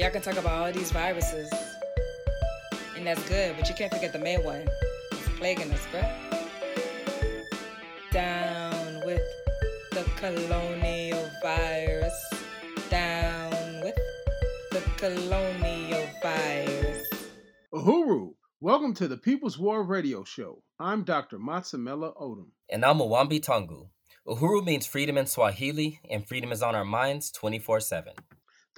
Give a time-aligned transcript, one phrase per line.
[0.00, 1.52] Y'all can talk about all these viruses,
[2.96, 4.66] and that's good, but you can't forget the main one.
[5.12, 6.10] It's plaguing us, bruh.
[8.10, 9.20] Down with
[9.90, 12.14] the colonial virus.
[12.88, 13.50] Down
[13.82, 13.94] with
[14.70, 17.06] the colonial virus.
[17.74, 20.62] Uhuru, welcome to the People's War Radio Show.
[20.78, 21.38] I'm Dr.
[21.38, 22.46] Matsamela Odom.
[22.70, 23.88] And I'm Mwambi Tangu.
[24.26, 28.14] Uhuru means freedom in Swahili, and freedom is on our minds 24 7.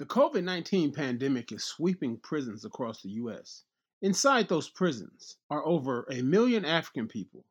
[0.03, 3.63] The COVID 19 pandemic is sweeping prisons across the U.S.
[4.01, 7.45] Inside those prisons are over a million African people.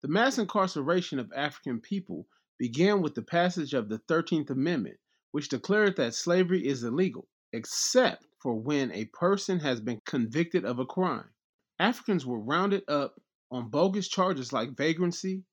[0.00, 2.28] The mass incarceration of African people
[2.58, 4.96] began with the passage of the 13th Amendment,
[5.32, 10.78] which declared that slavery is illegal, except for when a person has been convicted of
[10.78, 11.28] a crime.
[11.78, 13.20] Africans were rounded up
[13.50, 15.44] on bogus charges like vagrancy,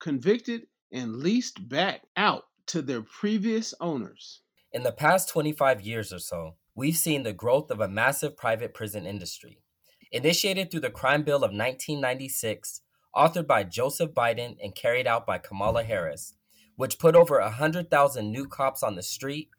[0.00, 4.41] convicted, and leased back out to their previous owners.
[4.72, 8.72] In the past 25 years or so, we've seen the growth of a massive private
[8.72, 9.58] prison industry.
[10.10, 12.80] Initiated through the Crime Bill of 1996,
[13.14, 16.36] authored by Joseph Biden and carried out by Kamala Harris,
[16.76, 19.50] which put over 100,000 new cops on the street,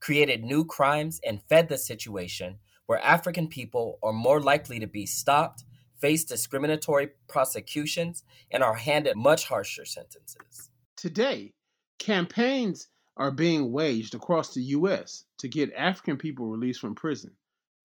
[0.00, 5.06] created new crimes, and fed the situation where African people are more likely to be
[5.06, 5.64] stopped,
[5.98, 10.70] face discriminatory prosecutions, and are handed much harsher sentences.
[10.94, 11.54] Today,
[11.98, 12.88] campaigns
[13.18, 15.24] are being waged across the U.S.
[15.38, 17.32] to get African people released from prison,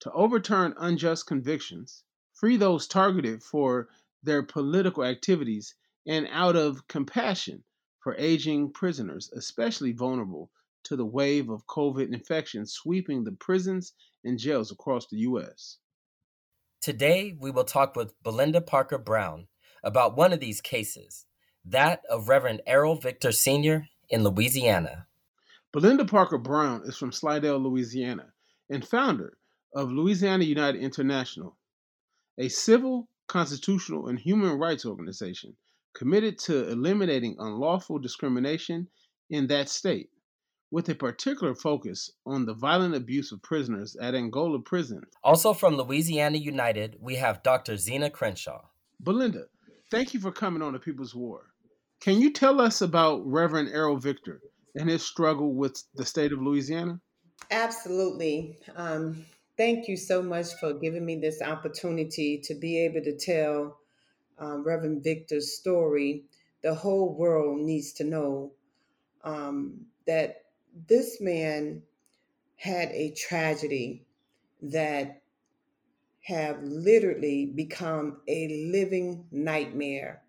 [0.01, 2.03] to overturn unjust convictions,
[2.33, 3.89] free those targeted for
[4.21, 5.73] their political activities,
[6.05, 7.63] and out of compassion
[7.99, 10.51] for aging prisoners, especially vulnerable
[10.83, 15.77] to the wave of COVID infection sweeping the prisons and jails across the U.S.
[16.81, 19.47] Today, we will talk with Belinda Parker Brown
[19.83, 21.25] about one of these cases,
[21.65, 23.87] that of Reverend Errol Victor Sr.
[24.09, 25.07] in Louisiana.
[25.73, 28.31] Belinda Parker Brown is from Slidell, Louisiana,
[28.69, 29.39] and founder
[29.73, 31.57] of Louisiana United International,
[32.37, 35.55] a civil, constitutional, and human rights organization
[35.95, 38.87] committed to eliminating unlawful discrimination
[39.31, 40.11] in that state,
[40.69, 45.01] with a particular focus on the violent abuse of prisoners at Angola Prison.
[45.23, 47.77] Also from Louisiana United, we have Dr.
[47.77, 48.61] Zena Crenshaw.
[48.99, 49.45] Belinda,
[49.89, 51.47] thank you for coming on the People's War.
[51.99, 54.39] Can you tell us about Reverend Errol Victor
[54.75, 56.99] and his struggle with the state of Louisiana?
[57.51, 58.57] Absolutely.
[58.75, 59.25] Um,
[59.57, 63.77] thank you so much for giving me this opportunity to be able to tell
[64.39, 66.23] um, Reverend Victor's story.
[66.61, 68.53] The whole world needs to know
[69.23, 70.45] um, that
[70.87, 71.83] this man
[72.55, 74.05] had a tragedy
[74.61, 75.21] that
[76.21, 80.22] have literally become a living nightmare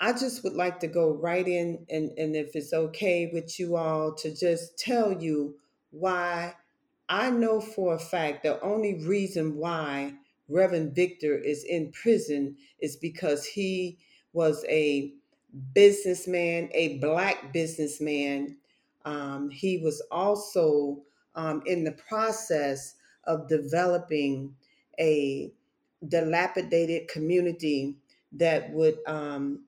[0.00, 3.76] I just would like to go right in and, and if it's okay with you
[3.76, 5.56] all to just tell you
[5.90, 6.54] why
[7.08, 10.14] I know for a fact the only reason why
[10.48, 13.98] Reverend Victor is in prison is because he
[14.32, 15.12] was a
[15.74, 18.56] businessman, a black businessman.
[19.04, 21.02] Um, he was also
[21.34, 22.94] um, in the process
[23.24, 24.54] of developing
[24.98, 25.52] a
[26.08, 27.96] dilapidated community
[28.32, 29.64] that would um,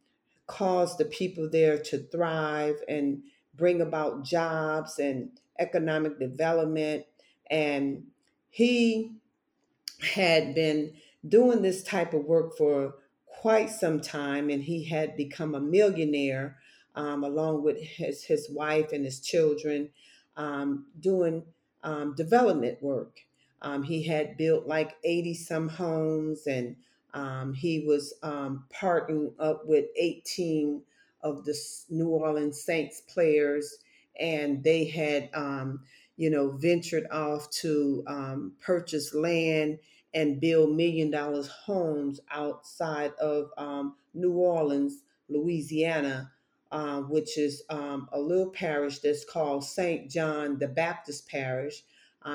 [0.53, 3.23] cause the people there to thrive and
[3.55, 7.07] bring about jobs and economic development.
[7.51, 8.05] And
[8.51, 9.13] he
[10.15, 10.93] had been
[11.27, 12.97] doing this type of work for
[13.27, 16.59] quite some time, and he had become a millionaire
[16.95, 19.89] um, along with his, his wife and his children
[20.37, 21.45] um, doing
[21.83, 23.21] um, development work.
[23.63, 26.77] Um, he had built like 80 some homes and
[27.15, 28.65] um, he was um,
[29.39, 30.83] up with 18
[31.23, 31.53] of the
[31.91, 33.79] New Orleans Saints players,
[34.19, 35.81] and they had, um,
[36.17, 39.79] you know, ventured off to um, purchase land
[40.15, 46.31] and build million dollars homes outside of um, New Orleans, Louisiana,
[46.71, 50.11] uh, which is um, a little parish that's called St.
[50.11, 51.85] John the Baptist Parish.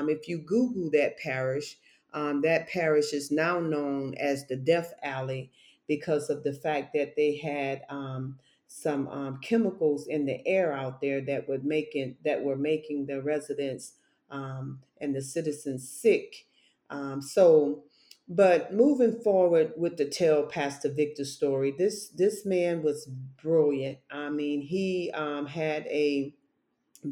[0.10, 1.78] if you Google that parish,
[2.14, 5.52] um, that parish is now known as the Death Alley
[5.88, 8.38] because of the fact that they had um,
[8.68, 13.22] some um, chemicals in the air out there that would making that were making the
[13.22, 13.94] residents
[14.30, 16.46] um, and the citizens sick.
[16.90, 17.84] Um, so,
[18.28, 23.10] but moving forward with the tell Pastor Victor story, this this man was
[23.42, 24.00] brilliant.
[24.12, 26.34] I mean, he um, had a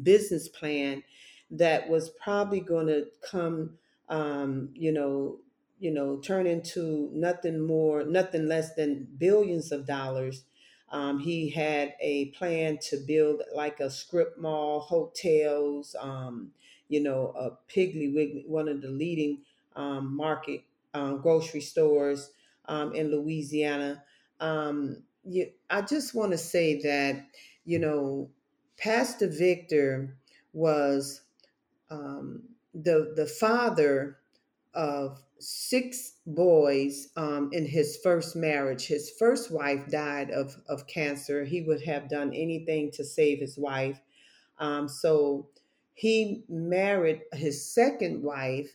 [0.02, 1.02] business plan
[1.50, 3.78] that was probably going to come
[4.08, 5.38] um, you know,
[5.78, 10.44] you know, turn into nothing more, nothing less than billions of dollars.
[10.90, 16.52] Um, he had a plan to build like a strip mall, hotels, um,
[16.88, 19.38] you know, a Piggly Wiggly, one of the leading
[19.74, 20.62] um, market
[20.94, 22.30] um, grocery stores
[22.66, 24.02] um, in Louisiana.
[24.40, 27.26] Um, you, I just want to say that,
[27.64, 28.30] you know,
[28.78, 30.16] Pastor Victor
[30.52, 31.22] was
[31.90, 32.42] um,
[32.82, 34.18] the the father
[34.74, 38.86] of six boys um, in his first marriage.
[38.86, 41.44] His first wife died of, of cancer.
[41.44, 44.00] He would have done anything to save his wife.
[44.58, 45.48] Um, so
[45.94, 48.74] he married his second wife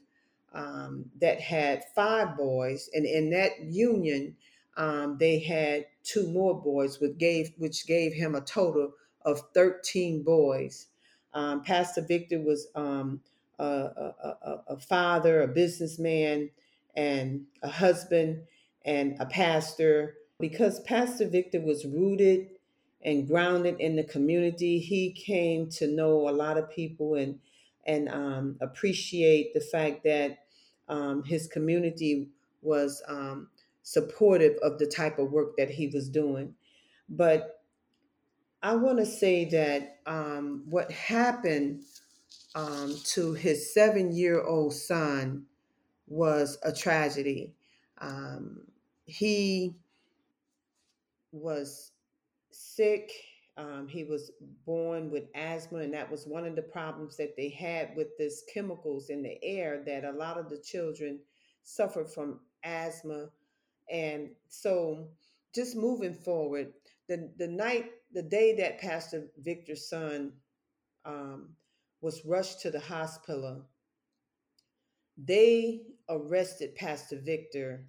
[0.54, 4.36] um, that had five boys, and in that union,
[4.78, 8.94] um, they had two more boys, which gave which gave him a total
[9.24, 10.88] of thirteen boys.
[11.34, 13.22] Um, Pastor Victor was um,
[13.64, 16.50] a, a, a, father, a businessman,
[16.96, 18.44] and a husband,
[18.86, 20.16] and a pastor.
[20.40, 22.50] Because Pastor Victor was rooted
[23.04, 27.40] and grounded in the community, he came to know a lot of people and
[27.86, 30.38] and um, appreciate the fact that
[30.88, 32.30] um, his community
[32.62, 33.48] was um,
[33.82, 36.54] supportive of the type of work that he was doing.
[37.10, 37.62] But
[38.62, 41.84] I want to say that um, what happened
[42.56, 45.46] um, to his seven year old son
[46.08, 47.56] was a tragedy.
[48.00, 48.62] Um,
[49.06, 49.76] he
[51.32, 51.92] was
[52.52, 53.12] sick.
[53.58, 54.32] Um, he was
[54.66, 58.44] born with asthma, and that was one of the problems that they had with this
[58.54, 61.20] chemicals in the air that a lot of the children
[61.64, 63.28] suffered from asthma.
[63.92, 65.10] And so,
[65.54, 66.74] just moving forward,
[67.08, 70.32] the, the night, the day that Pastor Victor's son
[71.06, 71.50] um,
[72.02, 73.66] was rushed to the hospital,
[75.18, 77.86] they arrested Pastor Victor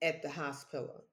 [0.00, 1.04] at the hospital.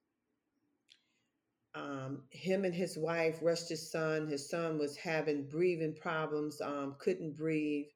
[1.76, 4.28] Um, him and his wife rushed his son.
[4.28, 7.88] His son was having breathing problems, um, couldn't breathe.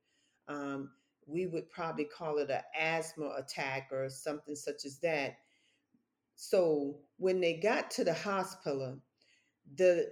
[0.47, 0.91] Um,
[1.25, 5.37] we would probably call it an asthma attack or something such as that.
[6.35, 8.99] So when they got to the hospital,
[9.75, 10.11] the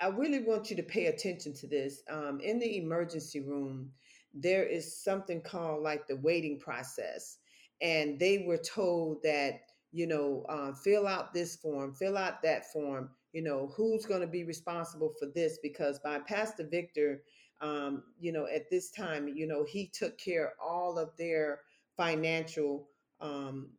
[0.00, 2.02] I really want you to pay attention to this.
[2.10, 3.90] Um, in the emergency room,
[4.34, 7.38] there is something called like the waiting process,
[7.80, 9.60] and they were told that
[9.96, 13.08] you know, uh, fill out this form, fill out that form.
[13.32, 15.58] You know, who's going to be responsible for this?
[15.62, 17.22] Because by Pastor Victor,
[17.62, 21.60] um, you know, at this time, you know, he took care of all of their
[21.96, 22.88] financial,
[23.22, 23.70] um,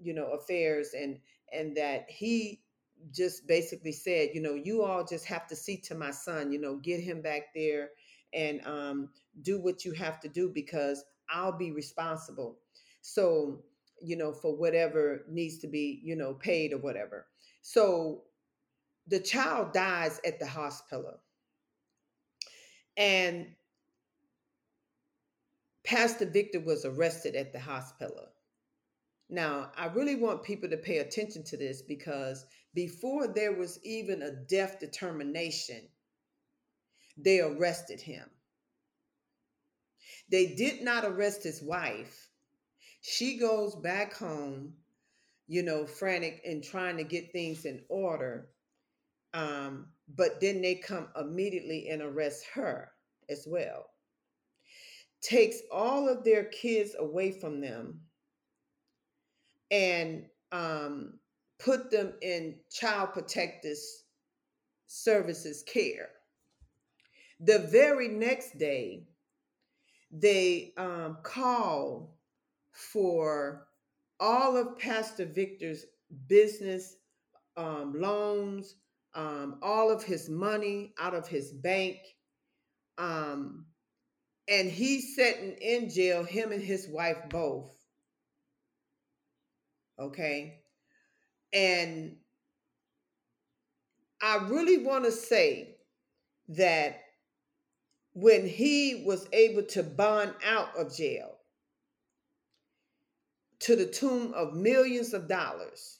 [0.00, 1.18] you know, affairs, and
[1.52, 2.62] and that he
[3.12, 6.60] just basically said, you know, you all just have to see to my son, you
[6.60, 7.90] know, get him back there
[8.32, 9.08] and um,
[9.42, 12.58] do what you have to do because I'll be responsible.
[13.02, 13.62] So
[14.00, 17.26] you know, for whatever needs to be, you know, paid or whatever.
[17.62, 18.22] So
[19.06, 21.20] the child dies at the hospital.
[22.96, 23.46] And
[25.84, 28.26] Pastor Victor was arrested at the hospital.
[29.28, 32.46] Now, I really want people to pay attention to this because
[32.76, 35.88] before there was even a death determination,
[37.16, 38.30] they arrested him.
[40.30, 42.26] They did not arrest his wife
[43.08, 44.74] she goes back home,
[45.46, 48.48] you know, frantic and trying to get things in order.
[49.32, 49.86] Um,
[50.16, 52.90] but then they come immediately and arrest her
[53.30, 53.86] as well.
[55.22, 58.00] Takes all of their kids away from them
[59.70, 61.20] and um,
[61.58, 63.76] put them in child protective
[64.86, 66.08] services care.
[67.40, 69.04] The very next day,
[70.10, 72.16] they um, call
[72.72, 73.66] for
[74.20, 75.84] all of Pastor Victor's
[76.28, 76.96] business
[77.56, 78.76] um, loans,
[79.14, 81.96] um, all of his money out of his bank.
[82.98, 83.66] Um,
[84.48, 87.76] and he's sitting in jail, him and his wife both.
[89.98, 90.60] Okay.
[91.52, 92.16] And
[94.22, 95.76] I really want to say
[96.48, 97.00] that
[98.14, 101.36] when he was able to bond out of jail,
[103.60, 105.98] to the tune of millions of dollars.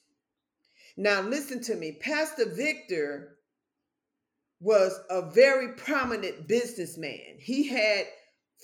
[0.96, 1.92] Now, listen to me.
[1.92, 3.38] Pastor Victor
[4.60, 7.36] was a very prominent businessman.
[7.38, 8.06] He had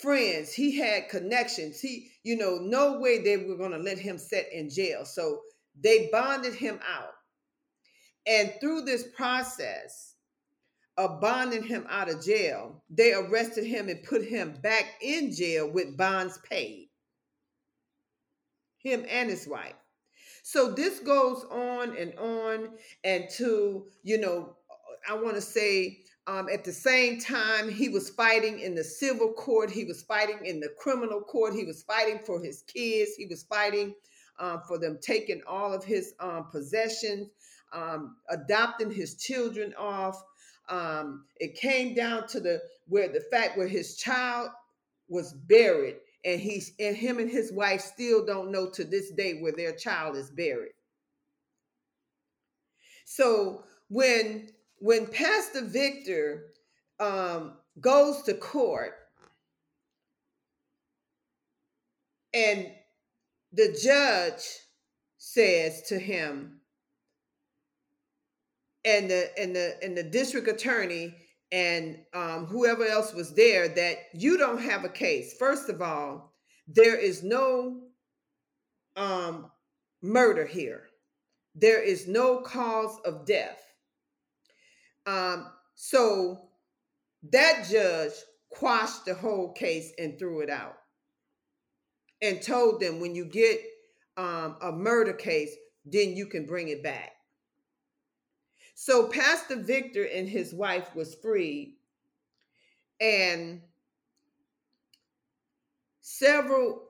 [0.01, 1.81] friends, he had connections.
[1.81, 5.05] He, you know, no way they were going to let him sit in jail.
[5.05, 5.41] So
[5.81, 7.15] they bonded him out.
[8.27, 10.15] And through this process
[10.97, 15.71] of bonding him out of jail, they arrested him and put him back in jail
[15.71, 16.89] with bonds paid
[18.83, 19.75] him and his wife.
[20.43, 22.71] So this goes on and on,
[23.05, 24.57] and to you know,
[25.09, 29.33] I want to say um, at the same time, he was fighting in the civil
[29.33, 29.71] court.
[29.71, 31.55] He was fighting in the criminal court.
[31.55, 33.13] He was fighting for his kids.
[33.17, 33.95] He was fighting
[34.39, 37.29] um, for them taking all of his um, possessions,
[37.73, 40.23] um, adopting his children off.
[40.69, 44.51] Um, it came down to the where the fact where his child
[45.09, 49.41] was buried, and he's and him and his wife still don't know to this day
[49.41, 50.73] where their child is buried.
[53.05, 54.49] So when
[54.79, 56.53] when Pastor Victor
[56.99, 58.95] um, goes to court
[62.35, 62.69] and
[63.53, 64.43] the judge
[65.19, 66.61] says to him
[68.85, 71.15] and the and the and the district attorney
[71.53, 75.37] and um, whoever else was there that you don't have a case.
[75.39, 76.33] First of all
[76.67, 77.83] there is no
[78.97, 79.51] um,
[80.01, 80.85] murder here.
[81.55, 83.63] There is no cause of death.
[85.07, 86.49] Um, so
[87.31, 88.13] that judge
[88.51, 90.77] quashed the whole case and threw it out
[92.23, 93.61] and told them when you get
[94.17, 97.11] um, a murder case, then you can bring it back.
[98.75, 101.77] So Pastor Victor and his wife was freed,
[103.01, 103.61] and
[106.01, 106.83] several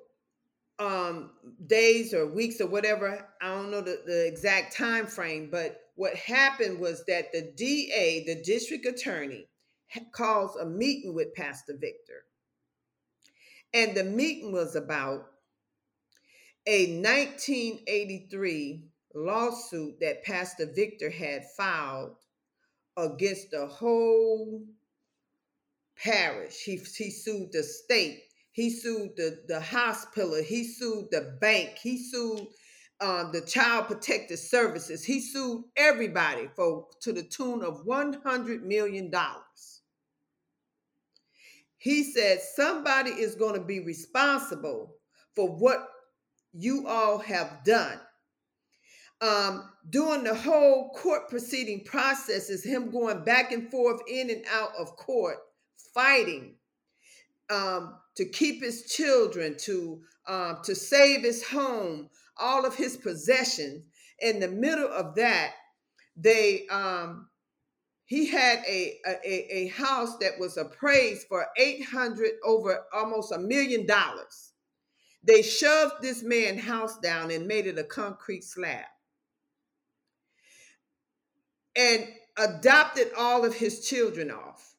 [0.79, 1.31] um,
[1.67, 6.15] days or weeks or whatever, I don't know the, the exact time frame, but what
[6.17, 9.49] happened was that the DA, the district attorney,
[10.13, 12.25] calls a meeting with Pastor Victor.
[13.75, 15.27] And the meeting was about
[16.67, 22.17] a 1983 lawsuit that Pastor Victor had filed
[22.97, 24.63] against the whole
[25.97, 26.63] parish.
[26.63, 31.99] He, he sued the state, he sued the, the hospital, he sued the bank, he
[31.99, 32.47] sued
[33.01, 35.05] um, the Child Protective Services.
[35.05, 39.13] He sued everybody for to the tune of $100 million.
[41.83, 44.95] He said somebody is going to be responsible
[45.35, 45.89] for what
[46.53, 47.99] you all have done.
[49.21, 54.45] Um, during the whole court proceeding process is him going back and forth in and
[54.53, 55.39] out of court,
[55.93, 56.55] fighting
[57.51, 63.83] um, to keep his children, to um, to save his home, all of his possessions.
[64.21, 65.55] In the middle of that,
[66.17, 67.29] they um,
[68.13, 73.87] he had a, a a house that was appraised for 800 over almost a million
[73.87, 74.53] dollars.
[75.25, 78.85] They shoved this man's house down and made it a concrete slab.
[81.75, 84.75] And adopted all of his children off.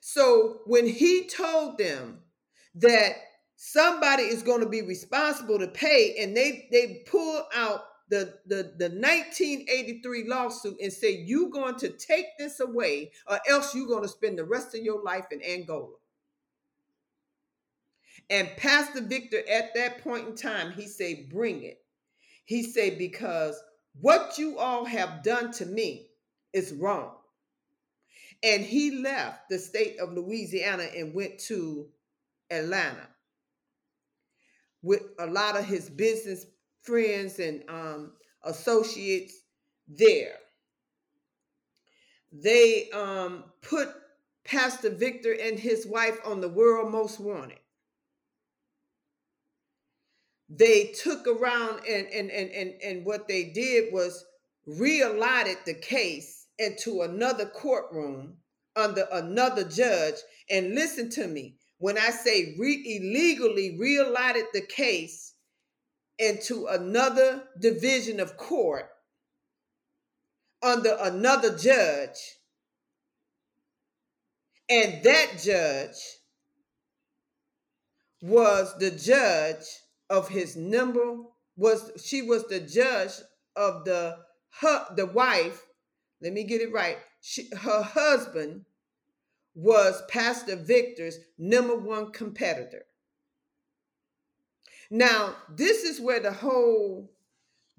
[0.00, 2.20] So when he told them
[2.76, 3.12] that
[3.56, 8.74] somebody is going to be responsible to pay and they they pull out the, the,
[8.76, 14.02] the 1983 lawsuit and say you're going to take this away or else you're going
[14.02, 15.94] to spend the rest of your life in Angola.
[18.28, 21.78] And Pastor Victor at that point in time, he said, bring it.
[22.44, 23.60] He said, because
[24.00, 26.08] what you all have done to me
[26.52, 27.12] is wrong.
[28.42, 31.88] And he left the state of Louisiana and went to
[32.50, 33.08] Atlanta
[34.82, 36.46] with a lot of his business
[36.82, 38.12] friends and um,
[38.44, 39.34] associates
[39.88, 40.34] there.
[42.32, 43.88] They um, put
[44.44, 47.58] Pastor Victor and his wife on the world most wanted.
[50.48, 54.24] They took around and and and and, and what they did was
[54.68, 58.36] reallotted the case into another courtroom
[58.76, 60.16] under another judge.
[60.50, 65.29] And listen to me, when I say re- illegally reallotted the case
[66.20, 68.86] into another division of court
[70.62, 72.18] under another judge,
[74.68, 75.96] and that judge
[78.20, 79.64] was the judge
[80.10, 81.16] of his number
[81.56, 83.12] was she was the judge
[83.56, 84.16] of the
[84.60, 85.66] her, the wife.
[86.20, 86.98] Let me get it right.
[87.22, 88.66] She, her husband
[89.54, 92.84] was Pastor Victor's number one competitor.
[94.90, 97.10] Now, this is where the whole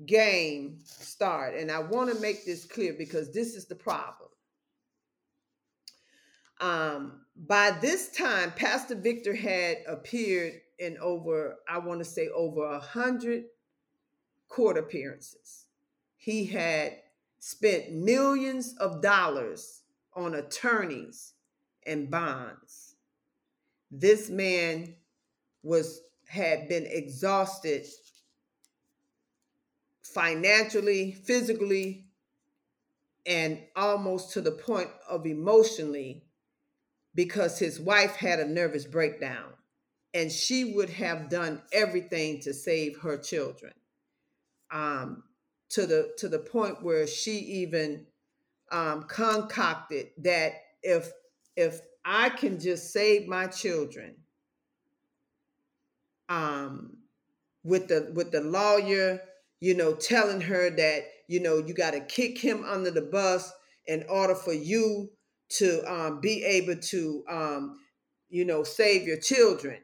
[0.05, 1.59] game started.
[1.59, 4.29] And I want to make this clear because this is the problem.
[6.59, 12.63] Um, by this time, Pastor Victor had appeared in over, I want to say, over
[12.63, 13.45] a hundred
[14.47, 15.65] court appearances.
[16.17, 16.97] He had
[17.39, 19.81] spent millions of dollars
[20.13, 21.33] on attorneys
[21.85, 22.95] and bonds.
[23.89, 24.93] This man
[25.63, 27.85] was had been exhausted
[30.01, 32.05] financially, physically,
[33.25, 36.23] and almost to the point of emotionally
[37.13, 39.51] because his wife had a nervous breakdown
[40.13, 43.73] and she would have done everything to save her children.
[44.71, 45.23] Um,
[45.71, 48.05] to the to the point where she even
[48.71, 51.11] um, concocted that if
[51.57, 54.15] if I can just save my children
[56.31, 56.97] um,
[57.63, 59.21] with the with the lawyer
[59.59, 63.51] you know telling her that you know you got to kick him under the bus
[63.85, 65.09] in order for you
[65.49, 67.79] to um, be able to um,
[68.29, 69.77] you know save your children.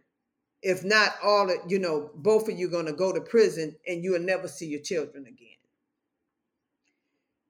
[0.64, 4.04] If not all of you know both of you going to go to prison and
[4.04, 5.48] you will never see your children again.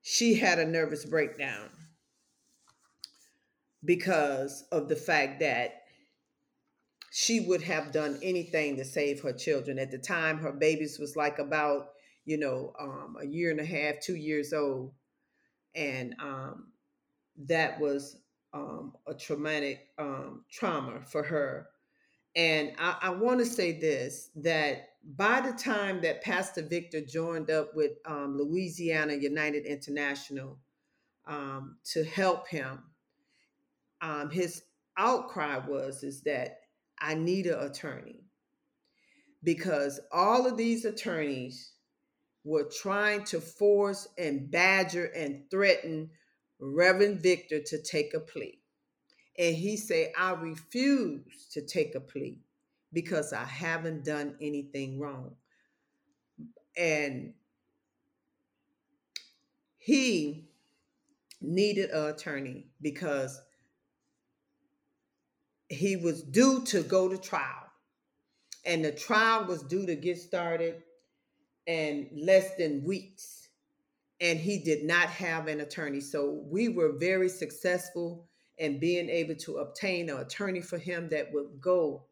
[0.01, 1.69] She had a nervous breakdown
[3.83, 5.83] because of the fact that
[7.11, 9.79] she would have done anything to save her children.
[9.79, 11.89] At the time her babies was like about
[12.25, 14.93] you know um, a year and a half two years old.
[15.75, 16.71] And um,
[17.45, 18.17] that was
[18.53, 21.67] um, a traumatic um, trauma for her.
[22.35, 27.49] And I, I want to say this that by the time that Pastor Victor joined
[27.49, 30.57] up with um, Louisiana United International
[31.25, 32.83] um, to help him,
[34.31, 34.63] his
[34.97, 36.59] outcry was is that
[36.99, 38.23] I need an attorney
[39.43, 41.73] because all of these attorneys
[42.43, 46.09] were trying to force and badger and threaten
[46.59, 48.59] Reverend Victor to take a plea.
[49.37, 52.39] And he said, I refuse to take a plea
[52.93, 55.35] because I haven't done anything wrong.
[56.75, 57.33] And
[59.77, 60.47] he
[61.41, 63.39] needed an attorney because
[65.69, 67.63] he was due to go to trial.
[68.65, 70.83] And the trial was due to get started
[71.65, 73.49] in less than weeks.
[74.19, 76.01] And he did not have an attorney.
[76.01, 81.31] So we were very successful in being able to obtain an attorney for him that
[81.31, 82.05] would go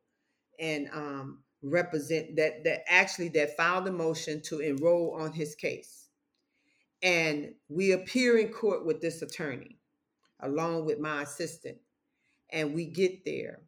[0.60, 6.08] and um, represent that that actually that filed a motion to enroll on his case.
[7.02, 9.80] And we appear in court with this attorney
[10.42, 11.78] along with my assistant.
[12.56, 13.60] And we get there.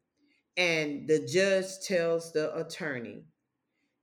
[0.58, 3.26] And the judge tells the attorney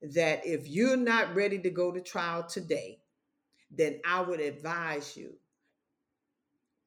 [0.02, 3.00] that if you're not ready to go to trial today,
[3.70, 5.34] then I would advise you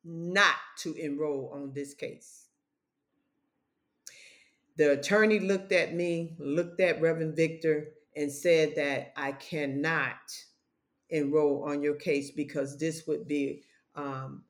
[0.06, 2.48] not to enroll on this case.
[4.78, 10.16] The attorney looked at me, looked at Reverend Victor, and said that I cannot
[11.10, 13.64] enroll on your case because this would be
[13.96, 14.44] um,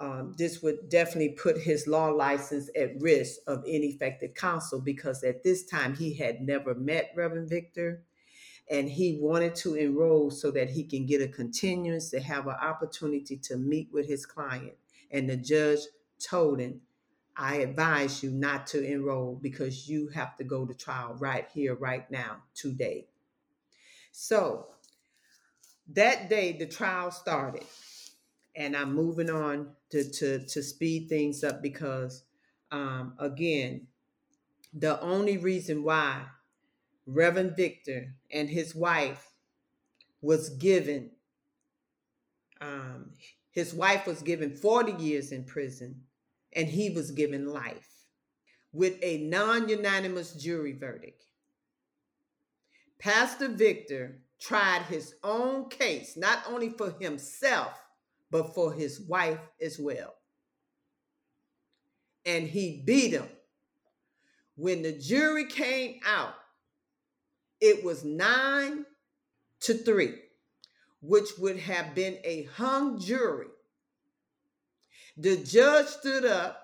[0.00, 5.42] um, this would definitely put his law license at risk of ineffective counsel because at
[5.44, 8.02] this time he had never met Reverend Victor
[8.70, 12.56] and he wanted to enroll so that he can get a continuance to have an
[12.62, 14.72] opportunity to meet with his client.
[15.10, 15.80] And the judge
[16.18, 16.80] told him,
[17.36, 21.74] I advise you not to enroll because you have to go to trial right here,
[21.74, 23.08] right now, today.
[24.12, 24.68] So
[25.88, 27.64] that day, the trial started
[28.56, 32.24] and I'm moving on to to to speed things up because
[32.72, 33.86] um, again,
[34.72, 36.24] the only reason why
[37.06, 39.32] Reverend Victor and his wife
[40.20, 41.10] was given
[42.60, 43.12] um,
[43.52, 46.02] his wife was given 40 years in prison
[46.52, 47.88] and he was given life
[48.72, 51.24] with a non-unanimous jury verdict.
[52.98, 57.72] Pastor Victor tried his own case, not only for himself,
[58.30, 60.14] but for his wife as well.
[62.24, 63.28] And he beat him.
[64.56, 66.34] When the jury came out,
[67.60, 68.84] it was nine
[69.60, 70.14] to three,
[71.00, 73.46] which would have been a hung jury.
[75.16, 76.60] The judge stood up,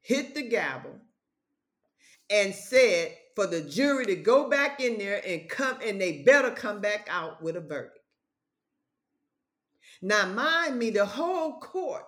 [0.00, 0.98] hit the gavel,
[2.30, 6.50] and said for the jury to go back in there and come, and they better
[6.50, 7.98] come back out with a verdict.
[10.02, 12.04] Now, mind me, the whole court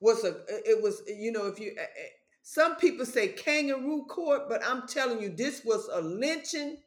[0.00, 2.08] was a, it was, you know, if you, eh, eh,
[2.42, 6.78] some people say kangaroo court, but I'm telling you, this was a lynching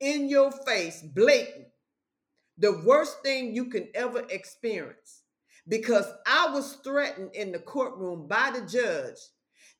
[0.00, 1.66] in your face, blatant.
[2.58, 5.22] The worst thing you can ever experience.
[5.68, 9.18] Because I was threatened in the courtroom by the judge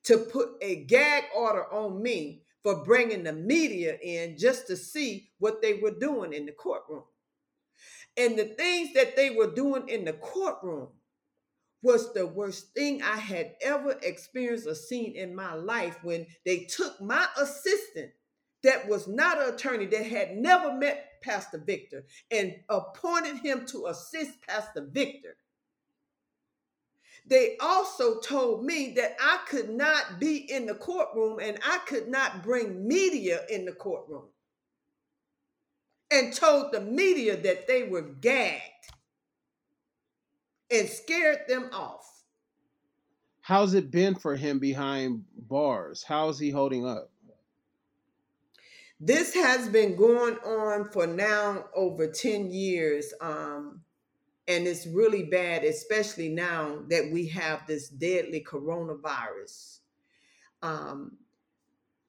[0.03, 5.29] to put a gag order on me for bringing the media in just to see
[5.39, 7.03] what they were doing in the courtroom.
[8.17, 10.89] And the things that they were doing in the courtroom
[11.81, 16.65] was the worst thing I had ever experienced or seen in my life when they
[16.65, 18.11] took my assistant
[18.63, 23.87] that was not an attorney that had never met Pastor Victor and appointed him to
[23.87, 25.35] assist Pastor Victor.
[27.25, 32.07] They also told me that I could not be in the courtroom and I could
[32.07, 34.25] not bring media in the courtroom.
[36.11, 38.61] And told the media that they were gagged
[40.69, 42.23] and scared them off.
[43.41, 46.03] How's it been for him behind bars?
[46.07, 47.11] How's he holding up?
[48.99, 53.13] This has been going on for now over 10 years.
[53.19, 53.81] Um,
[54.47, 59.79] and it's really bad, especially now that we have this deadly coronavirus.
[60.61, 61.17] Um,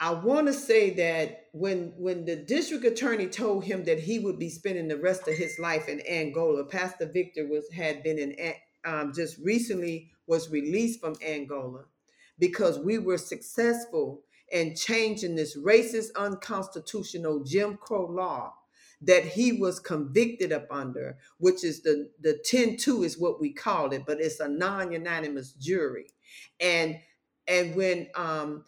[0.03, 4.37] I want to say that when when the district attorney told him that he would
[4.37, 8.35] be spending the rest of his life in Angola, Pastor Victor was had been in
[8.85, 11.85] um, just recently was released from Angola
[12.41, 18.55] because we were successful in changing this racist, unconstitutional Jim Crow law
[19.03, 23.93] that he was convicted up under, which is the the 10-2 is what we call
[23.93, 26.07] it, but it's a non-unanimous jury.
[26.59, 26.99] And
[27.47, 28.65] and when um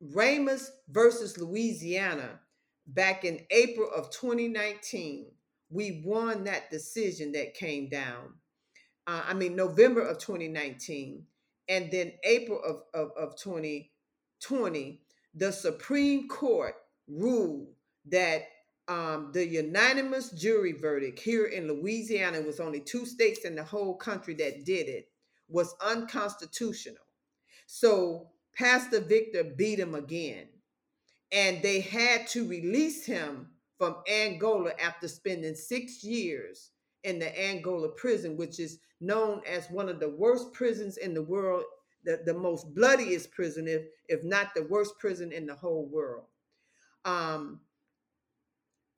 [0.00, 2.40] Ramos versus Louisiana
[2.86, 5.26] back in April of 2019,
[5.70, 8.34] we won that decision that came down.
[9.06, 11.24] Uh, I mean, November of 2019,
[11.68, 15.00] and then April of, of, of 2020,
[15.34, 16.74] the Supreme Court
[17.08, 17.68] ruled
[18.06, 18.42] that
[18.88, 23.96] um, the unanimous jury verdict here in Louisiana was only two states in the whole
[23.96, 25.08] country that did it
[25.48, 27.02] was unconstitutional.
[27.66, 30.48] So Pastor Victor beat him again,
[31.30, 36.70] and they had to release him from Angola after spending six years
[37.04, 41.22] in the Angola prison, which is known as one of the worst prisons in the
[41.22, 41.64] world,
[42.04, 46.24] the, the most bloodiest prison, if, if not the worst prison in the whole world.
[47.04, 47.60] Um,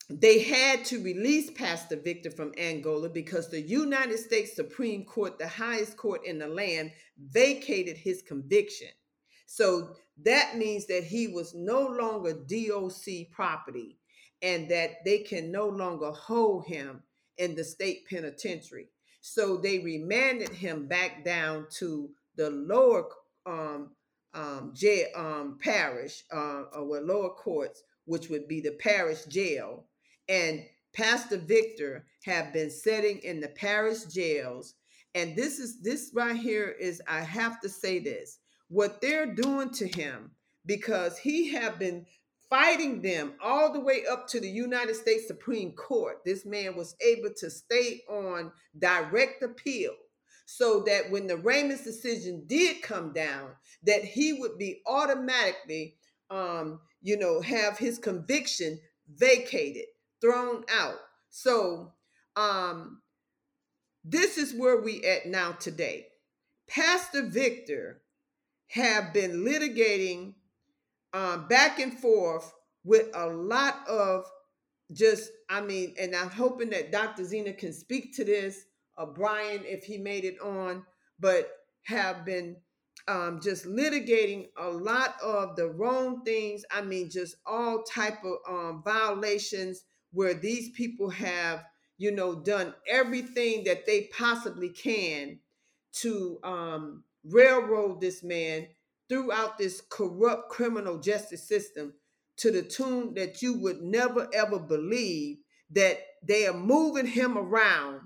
[0.08, 5.48] they had to release Pastor Victor from Angola because the United States Supreme Court, the
[5.48, 8.88] highest court in the land, vacated his conviction.
[9.50, 13.96] So that means that he was no longer DOC property
[14.42, 17.02] and that they can no longer hold him
[17.38, 18.88] in the state penitentiary.
[19.22, 23.08] So they remanded him back down to the lower
[23.46, 23.90] um,
[24.34, 29.86] um, jail, um, parish uh, or lower courts, which would be the parish jail
[30.28, 30.62] and
[30.94, 34.74] Pastor Victor have been sitting in the parish jails.
[35.14, 39.70] And this is this right here is I have to say this what they're doing
[39.70, 40.30] to him
[40.66, 42.06] because he have been
[42.50, 46.18] fighting them all the way up to the United States Supreme Court.
[46.24, 49.92] This man was able to stay on direct appeal
[50.46, 53.50] so that when the Ramos decision did come down,
[53.82, 55.96] that he would be automatically,
[56.30, 58.78] um, you know, have his conviction
[59.14, 59.84] vacated
[60.22, 60.96] thrown out.
[61.28, 61.92] So,
[62.34, 63.02] um,
[64.04, 66.06] this is where we at now today.
[66.66, 68.00] Pastor Victor
[68.68, 70.34] have been litigating
[71.12, 72.52] um, back and forth
[72.84, 74.24] with a lot of
[74.92, 77.24] just, I mean, and I'm hoping that Dr.
[77.24, 78.64] Zena can speak to this,
[78.96, 80.84] or Brian if he made it on,
[81.18, 81.50] but
[81.84, 82.56] have been
[83.06, 86.64] um, just litigating a lot of the wrong things.
[86.70, 91.64] I mean, just all type of um, violations where these people have,
[91.96, 95.38] you know, done everything that they possibly can
[95.92, 98.66] to um, railroad this man
[99.08, 101.94] throughout this corrupt criminal justice system
[102.36, 105.38] to the tune that you would never ever believe
[105.70, 108.00] that they are moving him around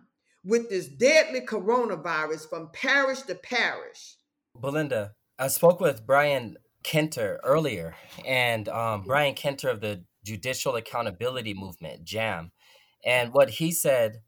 [0.45, 4.17] with this deadly coronavirus from parish to parish.
[4.61, 7.95] Belinda, I spoke with Brian Kenter earlier,
[8.27, 12.51] and um, Brian Kenter of the Judicial Accountability Movement, JAM.
[13.05, 14.21] And what he said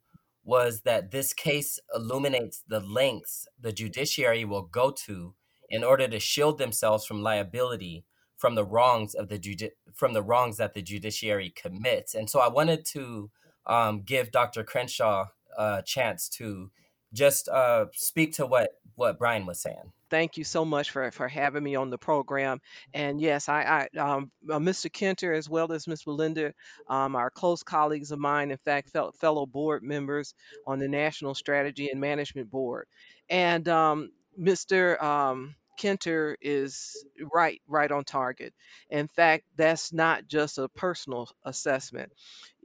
[0.45, 5.35] was that this case illuminates the lengths the judiciary will go to
[5.71, 8.05] in order to shield themselves from liability
[8.37, 12.15] from the wrongs of the judi- from the wrongs that the judiciary commits.
[12.15, 13.31] And so I wanted to
[13.67, 14.65] um, give Dr.
[14.65, 15.27] Crenshaw
[15.57, 16.71] a chance to
[17.13, 21.27] just uh, speak to what what Brian was saying thank you so much for, for
[21.27, 22.61] having me on the program.
[22.95, 24.89] And yes, I, I um, uh, Mr.
[24.89, 26.05] Kenter as well as Ms.
[26.05, 26.55] Belinda
[26.89, 28.53] um, are close colleagues of mine.
[28.53, 30.33] In fact, fellow board members
[30.69, 32.87] on the National Strategy and Management Board.
[33.29, 35.03] And um, Mr.
[35.03, 38.55] Um, Kenter is right, right on target.
[38.91, 42.13] In fact, that's not just a personal assessment.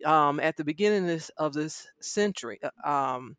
[0.06, 3.38] Um, at the beginning of this, of this century, uh, um,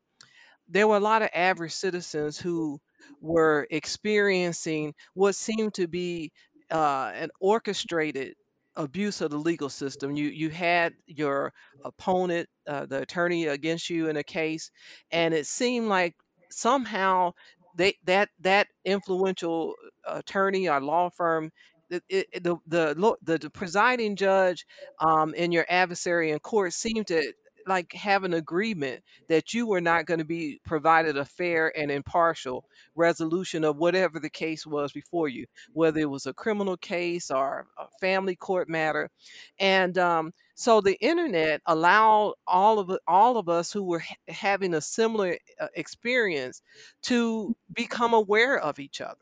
[0.69, 2.81] there were a lot of average citizens who
[3.21, 6.33] were experiencing what seemed to be
[6.71, 8.35] uh, an orchestrated
[8.77, 10.15] abuse of the legal system.
[10.17, 11.53] You you had your
[11.85, 14.71] opponent, uh, the attorney against you in a case,
[15.11, 16.15] and it seemed like
[16.51, 17.33] somehow
[17.77, 19.75] they that that influential
[20.07, 21.51] attorney or law firm.
[21.91, 24.65] It, it, the, the the presiding judge
[25.01, 27.33] um, in your adversary in court seemed to
[27.71, 31.91] like have an agreement that you were not going to be provided a fair and
[31.91, 32.65] impartial
[32.97, 37.67] resolution of whatever the case was before you whether it was a criminal case or
[37.79, 39.11] a family court matter.
[39.59, 44.75] And um, so the internet allowed all of all of us who were ha- having
[44.75, 46.63] a similar uh, experience
[47.05, 49.17] to become aware of each other.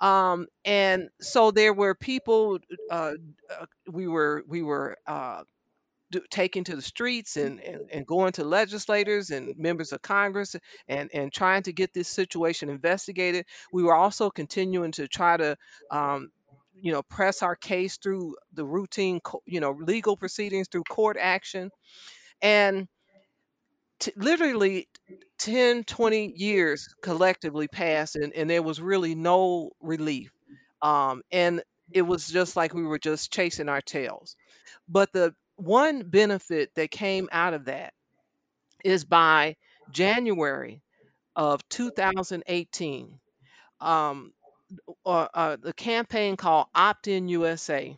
[0.00, 2.58] Um, and so there were people.
[2.90, 3.14] Uh,
[3.50, 5.42] uh, we were we were uh,
[6.10, 10.56] do, taking to the streets and, and, and going to legislators and members of Congress
[10.88, 13.46] and, and trying to get this situation investigated.
[13.72, 15.56] We were also continuing to try to,
[15.90, 16.30] um,
[16.80, 21.70] you know, press our case through the routine, you know, legal proceedings through court action.
[22.40, 22.88] And
[23.98, 24.88] t- literally
[25.38, 30.30] 10, 20 years collectively passed and, and there was really no relief.
[30.80, 34.36] Um, and it was just like we were just chasing our tails.
[34.88, 37.94] But the one benefit that came out of that
[38.84, 39.56] is by
[39.90, 40.82] January
[41.36, 43.20] of 2018,
[43.80, 44.32] um,
[45.06, 47.96] uh, uh, the campaign called Opt In USA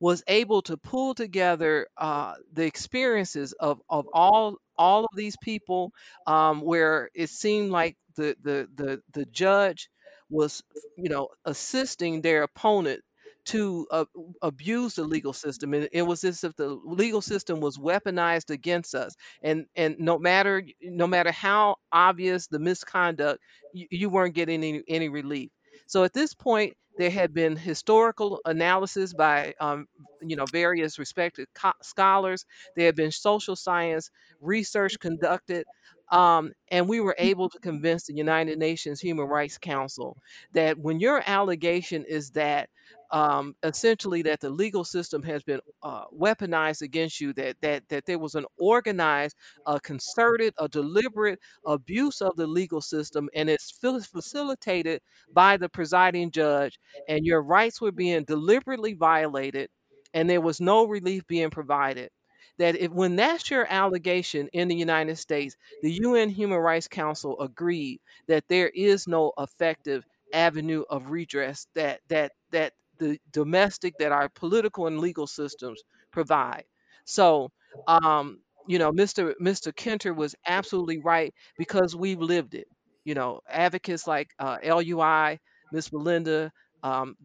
[0.00, 5.92] was able to pull together uh, the experiences of, of all all of these people
[6.26, 9.88] um, where it seemed like the, the the the judge
[10.30, 10.62] was
[10.98, 13.02] you know assisting their opponent
[13.46, 14.04] to uh,
[14.42, 18.94] abuse the legal system and it was as if the legal system was weaponized against
[18.94, 23.40] us and and no matter no matter how obvious the misconduct
[23.72, 25.50] you, you weren't getting any, any relief
[25.86, 29.86] so at this point there had been historical analysis by um,
[30.22, 32.46] you know various respected co- scholars.
[32.74, 35.66] There had been social science research conducted.
[36.10, 40.16] Um, and we were able to convince the United Nations Human Rights Council
[40.52, 42.70] that when your allegation is that
[43.10, 48.06] um, essentially that the legal system has been uh, weaponized against you, that that that
[48.06, 53.70] there was an organized, a concerted, a deliberate abuse of the legal system, and it's
[54.12, 55.00] facilitated
[55.32, 59.68] by the presiding judge and your rights were being deliberately violated
[60.14, 62.10] and there was no relief being provided.
[62.58, 67.38] That if when that's your allegation in the United States the UN Human Rights Council
[67.40, 74.12] agreed that there is no effective avenue of redress that that that the domestic that
[74.12, 75.82] our political and legal systems
[76.12, 76.64] provide
[77.04, 77.50] so
[77.86, 79.34] um you know Mr.
[79.40, 79.72] Mr.
[79.72, 82.66] Kenter was absolutely right because we've lived it
[83.04, 85.38] you know advocates like uh, LUI
[85.72, 87.16] Miss Belinda um,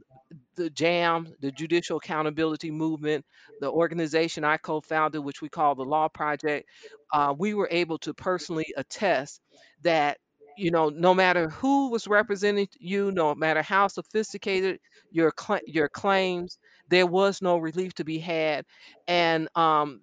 [0.56, 3.26] the JAM, the Judicial Accountability Movement,
[3.60, 6.68] the organization I co founded, which we call the Law Project,
[7.14, 9.42] uh, we were able to personally attest
[9.84, 10.18] that.
[10.62, 14.80] You know, no matter who was representing you, no matter how sophisticated
[15.12, 16.58] your cla your claims,
[16.90, 18.66] there was no relief to be had.
[19.08, 20.02] And um,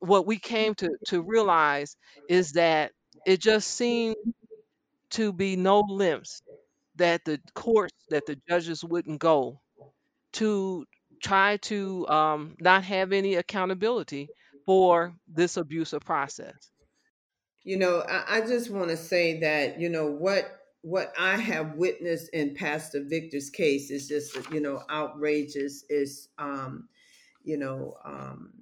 [0.00, 1.96] what we came to to realize
[2.28, 2.92] is that
[3.26, 4.16] it just seemed
[5.10, 6.42] to be no limits
[6.96, 9.60] that the courts, that the judges wouldn't go
[10.34, 10.86] to
[11.22, 14.28] try to um, not have any accountability
[14.66, 16.72] for this abusive process.
[17.66, 21.76] You know, I, I just want to say that, you know, what what I have
[21.76, 25.84] witnessed in Pastor Victor's case is just, you know, outrageous.
[25.90, 26.88] Is um,
[27.44, 28.52] you know, um,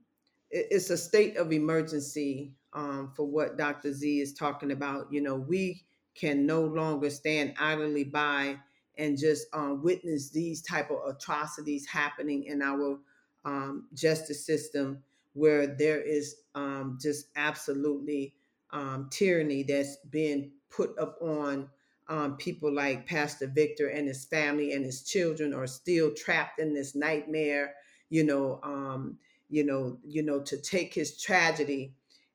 [0.50, 3.92] it- it's a state of emergency um, for what Dr.
[3.92, 5.12] Z is talking about.
[5.12, 8.58] You know, we can no longer stand idly by
[8.98, 12.98] and just uh, witness these type of atrocities happening in our
[13.44, 15.02] um, justice system,
[15.34, 18.34] where there is um, just absolutely
[18.74, 21.70] um, tyranny that's being put up on
[22.08, 26.74] um, people like Pastor Victor and his family and his children are still trapped in
[26.74, 27.74] this nightmare.
[28.10, 31.94] You know, um, you know, you know, to take his tragedy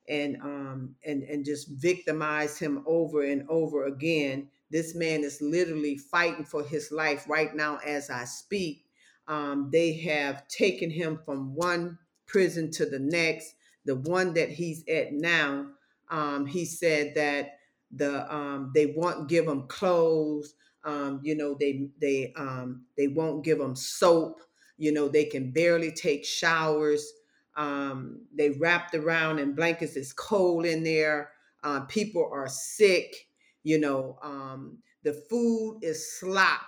[0.10, 4.50] and um and and just victimize him over and over again.
[4.72, 8.86] This man is literally fighting for his life right now as I speak.
[9.28, 13.54] Um, they have taken him from one prison to the next.
[13.86, 15.68] The one that he's at now,
[16.10, 17.60] um, he said that
[17.92, 20.56] the um, they won't give them clothes.
[20.84, 24.42] Um, you know, they they um, they won't give them soap.
[24.78, 27.12] You know, they can barely take showers
[27.60, 29.98] um, they wrapped around in blankets.
[29.98, 31.32] It's cold in there.
[31.64, 33.28] Uh, people are sick.
[33.64, 36.62] You know, um, the food is slop.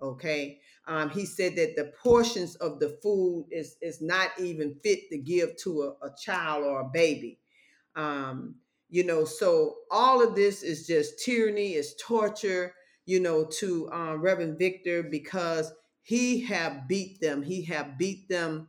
[0.00, 0.60] Okay.
[0.88, 5.18] Um, he said that the portions of the food is is not even fit to
[5.18, 7.38] give to a, a child or a baby.
[7.94, 8.56] Um,
[8.92, 12.74] you know, so all of this is just tyranny, is torture,
[13.06, 17.42] you know, to um, Reverend Victor because he have beat them.
[17.42, 18.68] He have beat them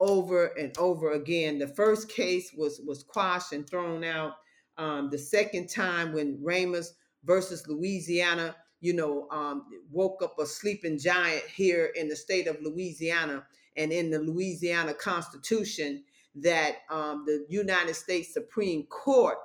[0.00, 1.58] over and over again.
[1.58, 4.36] The first case was was quashed and thrown out.
[4.78, 10.98] Um, the second time when Ramos versus Louisiana, you know, um, woke up a sleeping
[10.98, 13.44] giant here in the state of Louisiana
[13.76, 16.04] and in the Louisiana Constitution
[16.36, 19.36] that um, the United States Supreme Court,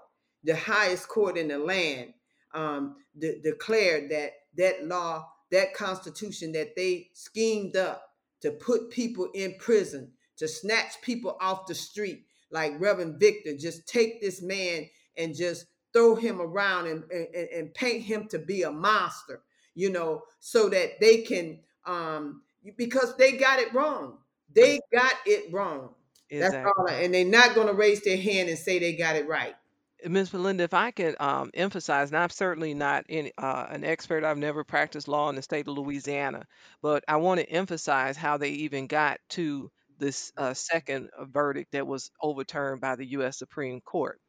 [0.43, 2.13] the highest court in the land,
[2.53, 8.03] um, de- declared that that law, that constitution that they schemed up
[8.41, 13.87] to put people in prison, to snatch people off the street, like Reverend Victor, just
[13.87, 18.63] take this man and just throw him around and, and, and paint him to be
[18.63, 19.41] a monster,
[19.75, 22.41] you know, so that they can, um,
[22.77, 24.17] because they got it wrong.
[24.53, 25.95] They got it wrong.
[26.37, 26.71] That's Exactly.
[26.77, 26.87] all.
[26.89, 29.55] I- And they're not going to raise their hand and say they got it right.
[30.05, 30.29] Ms.
[30.29, 34.63] Belinda, if I could um, emphasize, and I'm certainly not uh, an expert, I've never
[34.63, 36.45] practiced law in the state of Louisiana,
[36.81, 41.71] but I want to emphasize how they even got to this uh, second uh, verdict
[41.71, 43.37] that was overturned by the U.S.
[43.37, 44.19] Supreme Court.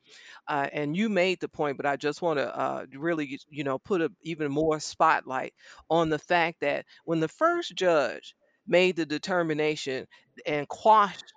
[0.47, 3.79] Uh, and you made the point, but I just want to uh, really, you know,
[3.79, 5.55] put even more spotlight
[5.91, 8.35] on the fact that when the first judge
[8.67, 10.07] made the determination
[10.47, 11.33] and quashed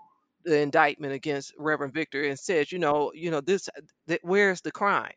[0.47, 3.69] the indictment against Reverend Victor and says, you know, you know, this,
[4.07, 5.13] th- where's the crime?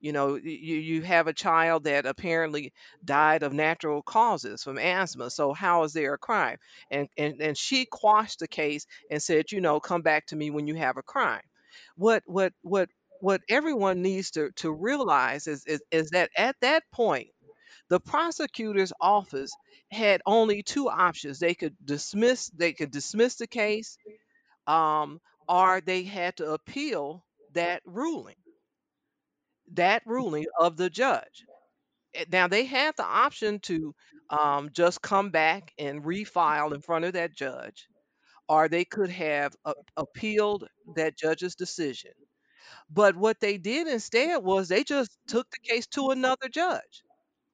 [0.00, 5.30] You know, you you have a child that apparently died of natural causes from asthma.
[5.30, 6.58] So how is there a crime?
[6.90, 10.50] And and and she quashed the case and said, you know, come back to me
[10.50, 11.42] when you have a crime.
[11.96, 16.82] What what what what everyone needs to to realize is is, is that at that
[16.92, 17.28] point
[17.88, 19.52] the prosecutor's office
[19.90, 23.96] had only two options they could dismiss they could dismiss the case
[24.66, 28.36] um, or they had to appeal that ruling,
[29.72, 31.46] that ruling of the judge.
[32.14, 33.94] Eh, Now they had the option to
[34.30, 37.88] um, just come back and refile in front of that judge,
[38.48, 42.12] or they could have a- appealed that judge's decision.
[42.90, 47.04] But what they did instead was they just took the case to another judge.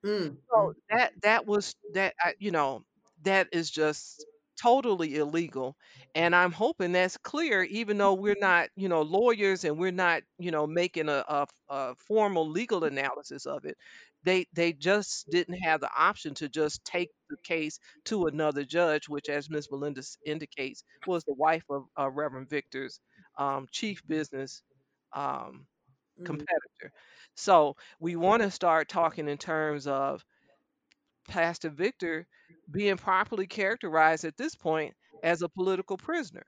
[0.04, 2.84] Mm, So mm, that that was that I, you know
[3.22, 4.26] that is just
[4.60, 5.76] totally illegal,
[6.14, 7.62] and I'm hoping that's clear.
[7.62, 11.46] Even though we're not you know lawyers and we're not you know making a, a,
[11.68, 13.76] a formal legal analysis of it,
[14.24, 19.08] they they just didn't have the option to just take the case to another judge,
[19.08, 19.68] which, as Ms.
[19.68, 23.00] Belinda s- indicates, was the wife of uh, Reverend Victor's
[23.38, 24.62] um, chief business
[25.14, 25.66] um,
[26.20, 26.24] mm.
[26.26, 26.92] competitor.
[27.36, 30.24] So we want to start talking in terms of
[31.28, 32.26] Pastor Victor
[32.70, 36.44] being properly characterized at this point as a political prisoner.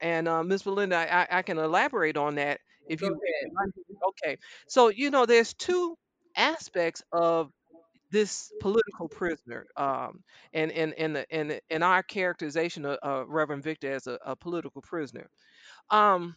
[0.00, 0.62] And uh, Ms.
[0.64, 3.72] Belinda, I, I can elaborate on that if Go you ahead.
[4.08, 5.96] Okay, so you know, there's two
[6.36, 7.50] aspects of
[8.10, 10.22] this political prisoner, um,
[10.52, 14.36] and and and the and and our characterization of uh, Reverend Victor as a, a
[14.36, 15.28] political prisoner.
[15.90, 16.36] Um,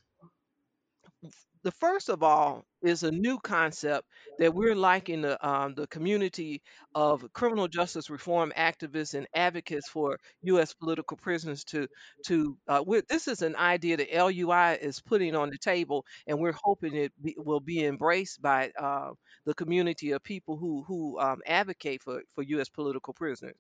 [1.64, 4.08] the first of all is a new concept
[4.40, 6.62] that we're liking the um, the community
[6.96, 10.74] of criminal justice reform activists and advocates for U.S.
[10.74, 11.88] political prisoners to
[12.26, 16.40] to uh, we're, this is an idea that LUI is putting on the table, and
[16.40, 19.12] we're hoping it be, will be embraced by uh,
[19.46, 22.70] the community of people who who um, advocate for for U.S.
[22.70, 23.58] political prisoners.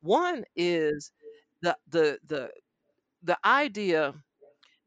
[0.00, 1.10] One is
[1.62, 2.50] the the the
[3.24, 4.14] the idea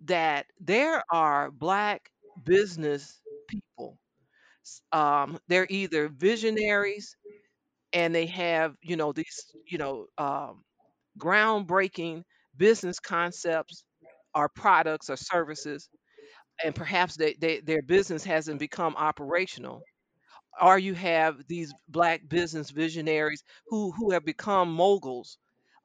[0.05, 2.11] that there are black
[2.43, 3.97] business people.
[4.91, 7.15] Um, they're either visionaries
[7.93, 10.63] and they have, you know, these, you know, um,
[11.19, 12.23] groundbreaking
[12.58, 13.86] business concepts
[14.36, 15.89] or products or services,
[16.63, 19.84] and perhaps they, they, their business hasn't become operational
[20.62, 25.38] or you have these black business visionaries who who have become moguls,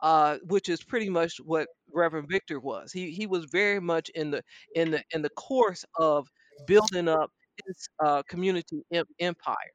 [0.02, 2.92] uh, which is pretty much what Reverend Victor was.
[2.92, 4.42] He he was very much in the
[4.74, 6.28] in the in the course of
[6.64, 7.30] building up
[7.66, 9.72] his uh, community em- empire.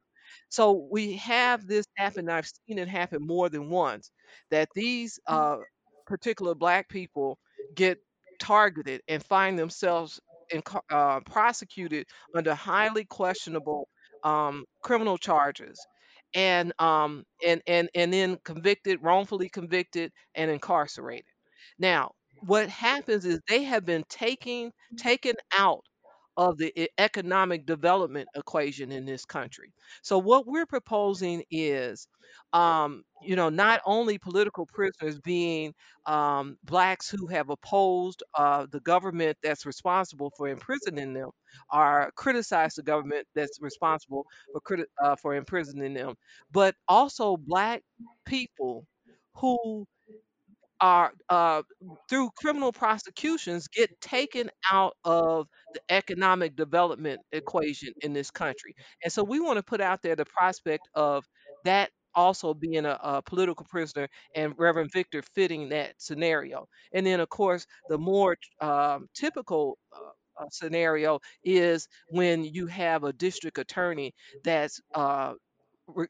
[0.50, 2.30] So we have this happen.
[2.30, 4.12] I've seen it happen more than once
[4.50, 5.58] that these uh,
[6.06, 7.38] particular black people
[7.76, 8.00] get
[8.40, 13.88] targeted and find themselves in, uh, prosecuted under highly questionable
[14.24, 15.88] um, criminal charges
[16.34, 21.26] and um and and and then convicted wrongfully convicted and incarcerated
[21.78, 25.84] now what happens is they have been taking taken out
[26.38, 29.74] of the economic development equation in this country.
[30.02, 32.08] So what we're proposing is,
[32.54, 35.74] um, you know, not only political prisoners being
[36.06, 41.30] um, blacks who have opposed uh, the government that's responsible for imprisoning them,
[41.72, 46.16] or criticized the government that's responsible for criti- uh, for imprisoning them,
[46.52, 47.84] but also black
[48.26, 48.86] people
[49.36, 49.86] who
[50.82, 51.62] are uh,
[52.10, 58.76] through criminal prosecutions get taken out of the economic development equation in this country.
[59.04, 61.26] And so we want to put out there the prospect of
[61.66, 66.68] that also being a, a political prisoner and Reverend Victor fitting that scenario.
[66.94, 73.14] And then, of course, the more um, typical uh, scenario is when you have a
[73.14, 74.14] district attorney
[74.44, 75.34] that's uh,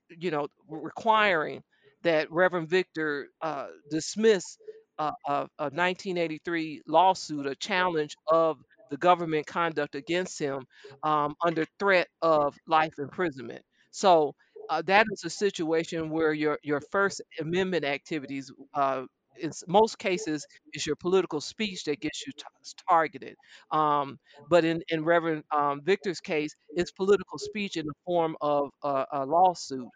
[0.10, 1.62] you know, requiring
[2.04, 4.58] that Reverend Victor uh, dismiss
[4.98, 8.58] uh, a, a 1983 lawsuit, a challenge of
[8.90, 10.66] the government conduct against him
[11.04, 13.62] um, under threat of life imprisonment.
[13.92, 14.34] So
[14.70, 19.04] uh, that is a situation where your your First Amendment activities, uh,
[19.40, 22.34] in most cases, is your political speech that gets you
[22.90, 23.36] targeted.
[23.72, 28.70] Um, but in, in Reverend um, Victor's case, it's political speech in the form of
[28.84, 29.88] a, a lawsuit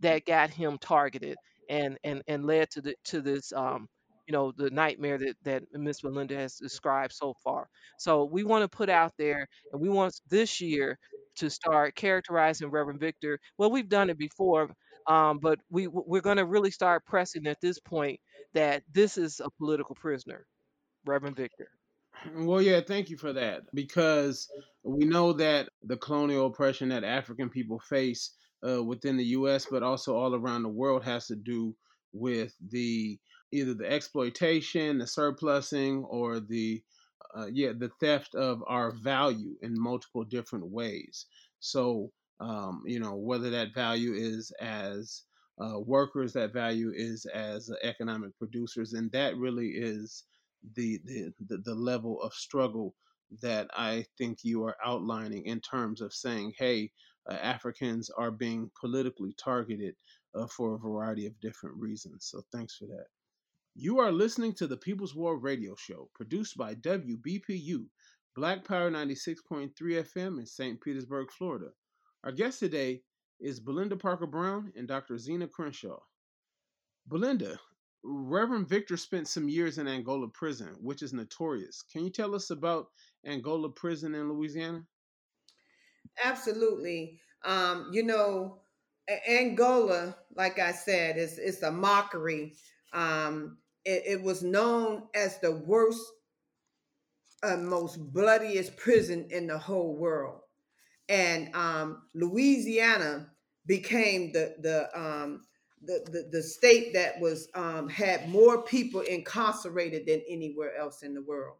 [0.00, 1.36] that got him targeted
[1.70, 3.88] and and and led to the to this um,
[4.26, 7.68] you know the nightmare that that Miss Belinda has described so far.
[7.98, 10.98] So we want to put out there, and we want this year
[11.36, 13.38] to start characterizing Reverend Victor.
[13.56, 14.68] Well, we've done it before,
[15.06, 18.20] um, but we we're going to really start pressing at this point
[18.52, 20.44] that this is a political prisoner,
[21.06, 21.68] Reverend Victor.
[22.34, 24.48] Well, yeah, thank you for that because
[24.82, 28.32] we know that the colonial oppression that African people face
[28.66, 31.74] uh, within the U.S., but also all around the world, has to do
[32.12, 33.18] with the
[33.52, 36.82] either the exploitation, the surplusing, or the
[37.36, 41.26] uh, yeah the theft of our value in multiple different ways.
[41.60, 45.22] So um, you know whether that value is as
[45.60, 50.24] uh, workers, that value is as economic producers, and that really is
[50.74, 52.94] the, the the level of struggle
[53.42, 56.90] that I think you are outlining in terms of saying, hey,
[57.34, 59.94] Africans are being politically targeted
[60.34, 62.26] uh, for a variety of different reasons.
[62.26, 63.06] So thanks for that.
[63.74, 67.86] You are listening to the People's War Radio Show, produced by WBPU,
[68.34, 70.80] Black Power 96.3 FM in St.
[70.80, 71.70] Petersburg, Florida.
[72.24, 73.02] Our guest today
[73.40, 75.18] is Belinda Parker Brown and Dr.
[75.18, 76.00] Zena Crenshaw.
[77.06, 77.58] Belinda,
[78.02, 81.82] Reverend Victor spent some years in Angola prison, which is notorious.
[81.82, 82.88] Can you tell us about
[83.24, 84.86] Angola prison in Louisiana?
[86.22, 87.20] Absolutely.
[87.44, 88.60] Um, you know,
[89.28, 92.54] Angola, like I said, is it's a mockery.
[92.92, 96.00] Um, it, it was known as the worst,
[97.42, 100.40] uh, most bloodiest prison in the whole world,
[101.08, 103.30] and um, Louisiana
[103.66, 105.42] became the the um,
[105.84, 111.14] the, the, the state that was um, had more people incarcerated than anywhere else in
[111.14, 111.56] the world.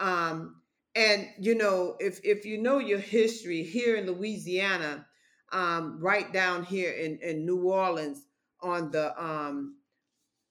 [0.00, 0.61] Um,
[0.94, 5.06] and you know, if if you know your history here in Louisiana,
[5.52, 8.26] um, right down here in, in New Orleans
[8.60, 9.76] on the um,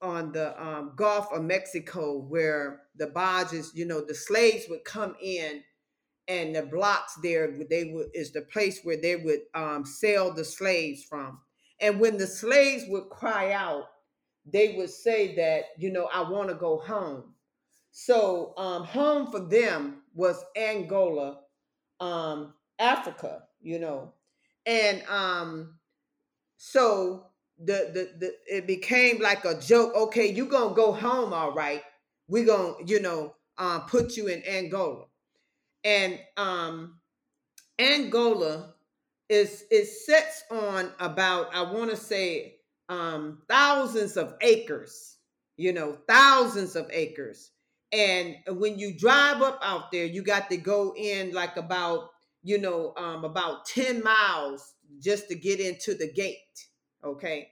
[0.01, 5.15] on the um, Gulf of Mexico, where the barges, you know, the slaves would come
[5.21, 5.63] in,
[6.27, 10.45] and the blocks there they would is the place where they would um, sell the
[10.45, 11.39] slaves from.
[11.79, 13.85] And when the slaves would cry out,
[14.45, 17.33] they would say that, you know, I want to go home.
[17.91, 21.39] So um, home for them was Angola,
[21.99, 24.13] um, Africa, you know,
[24.65, 25.75] and um,
[26.57, 27.27] so
[27.63, 29.95] the, the the it became like a joke.
[29.95, 31.81] Okay, you gonna go home, all right?
[32.27, 35.05] We gonna you know um, put you in Angola,
[35.83, 36.99] and um,
[37.79, 38.73] Angola
[39.29, 42.55] is is sits on about I want to say
[42.89, 45.17] um, thousands of acres,
[45.57, 47.51] you know, thousands of acres.
[47.91, 52.09] And when you drive up out there, you got to go in like about
[52.43, 56.37] you know um, about ten miles just to get into the gate.
[57.03, 57.51] Okay,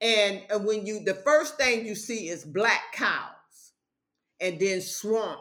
[0.00, 3.72] and uh, when you the first thing you see is black cows,
[4.40, 5.40] and then swamp,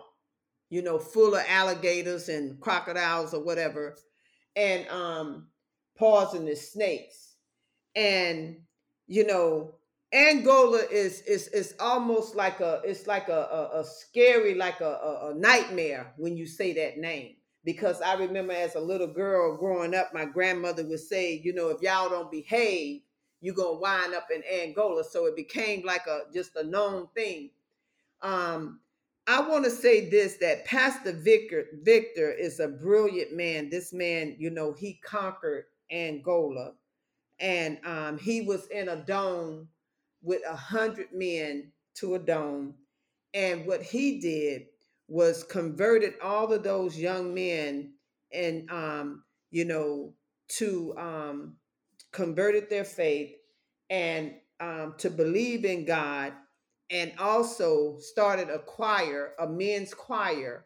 [0.69, 3.95] you know, full of alligators and crocodiles or whatever
[4.57, 5.47] and um
[5.97, 7.35] poisonous snakes
[7.95, 8.57] and
[9.05, 9.75] you know
[10.13, 14.85] angola is is is almost like a it's like a a, a scary like a,
[14.85, 17.35] a, a nightmare when you say that name.
[17.65, 21.69] Because i remember as a little girl growing up my grandmother would say you know
[21.69, 23.01] if y'all don't behave
[23.41, 25.03] you're gonna wind up in angola.
[25.03, 27.51] So it became like a just a known thing.
[28.21, 28.79] Um
[29.29, 33.69] I want to say this that Pastor Victor Victor is a brilliant man.
[33.69, 36.71] This man, you know, he conquered Angola,
[37.39, 39.67] and um, he was in a dome
[40.27, 42.75] with a hundred men to a dome,
[43.33, 44.65] and what he did
[45.07, 47.93] was converted all of those young men
[48.33, 50.13] and um, you know
[50.49, 51.55] to um,
[52.11, 53.31] converted their faith
[53.89, 56.33] and um, to believe in God,
[56.89, 60.65] and also started a choir, a men's choir,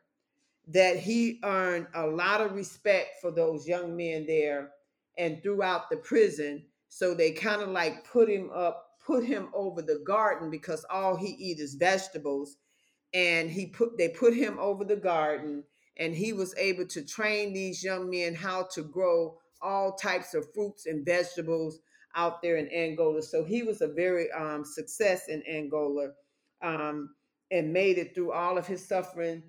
[0.70, 4.72] that he earned a lot of respect for those young men there
[5.18, 6.64] and throughout the prison.
[6.88, 11.16] So they kind of like put him up, put him over the garden because all
[11.16, 12.58] he eat is vegetables
[13.14, 15.64] and he put they put him over the garden
[15.98, 20.52] and he was able to train these young men how to grow all types of
[20.54, 21.80] fruits and vegetables
[22.16, 23.22] out there in Angola.
[23.22, 26.10] So he was a very um, success in Angola
[26.62, 27.16] um,
[27.52, 29.44] and made it through all of his suffering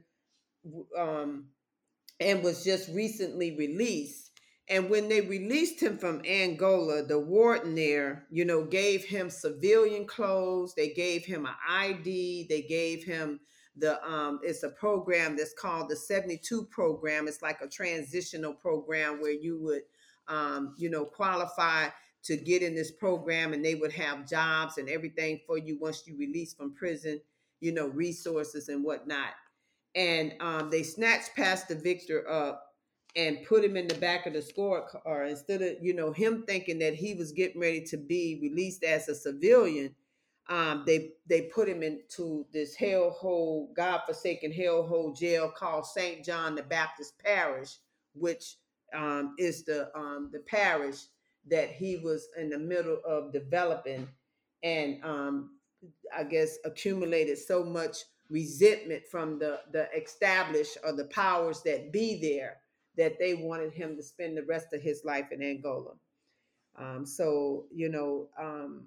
[0.98, 1.46] um,
[2.20, 4.21] and was just recently released.
[4.68, 10.06] And when they released him from Angola, the warden there, you know, gave him civilian
[10.06, 10.74] clothes.
[10.74, 12.46] They gave him an ID.
[12.48, 13.40] They gave him
[13.76, 19.20] the um it's a program that's called the 72 program it's like a transitional program
[19.20, 19.82] where you would
[20.28, 21.88] um you know qualify
[22.22, 26.06] to get in this program and they would have jobs and everything for you once
[26.06, 27.18] you release from prison
[27.60, 29.30] you know resources and whatnot
[29.94, 32.71] and um they snatched pastor victor up
[33.14, 36.44] and put him in the back of the squad car instead of you know him
[36.46, 39.94] thinking that he was getting ready to be released as a civilian
[40.48, 46.24] um, they they put him into this hellhole, godforsaken hellhole jail called St.
[46.24, 47.78] John the Baptist Parish,
[48.14, 48.56] which
[48.92, 51.04] um, is the um, the parish
[51.48, 54.08] that he was in the middle of developing,
[54.62, 55.50] and um,
[56.14, 57.98] I guess accumulated so much
[58.28, 62.58] resentment from the the established or the powers that be there
[62.96, 65.92] that they wanted him to spend the rest of his life in Angola.
[66.78, 68.84] Um, so you know, um,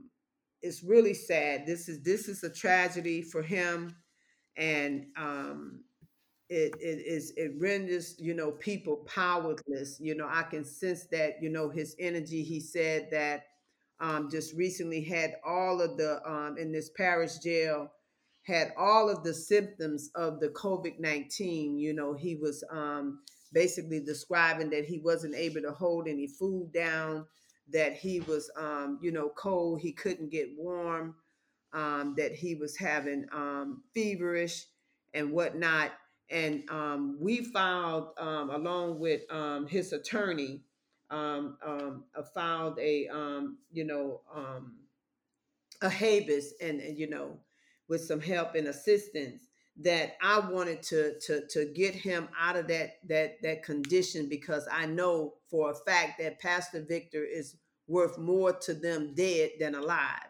[0.61, 1.65] it's really sad.
[1.65, 3.95] This is this is a tragedy for him,
[4.57, 5.81] and um,
[6.49, 9.99] it it is it renders you know people powerless.
[9.99, 11.41] You know, I can sense that.
[11.41, 12.43] You know, his energy.
[12.43, 13.43] He said that
[13.99, 17.91] um, just recently had all of the um, in this parish jail
[18.43, 21.77] had all of the symptoms of the COVID nineteen.
[21.77, 23.19] You know, he was um,
[23.55, 27.25] basically describing that he wasn't able to hold any food down
[27.71, 31.15] that he was, um, you know, cold, he couldn't get warm,
[31.73, 34.65] um, that he was having um, feverish
[35.13, 35.93] and whatnot.
[36.29, 40.61] And um, we filed, um, along with um, his attorney,
[41.09, 43.07] filed a,
[43.71, 44.21] you know,
[45.81, 47.39] a habeas and, and, you know,
[47.87, 49.44] with some help and assistance
[49.77, 54.67] that I wanted to to to get him out of that that that condition because
[54.71, 57.57] I know for a fact that Pastor Victor is
[57.87, 60.29] worth more to them dead than alive.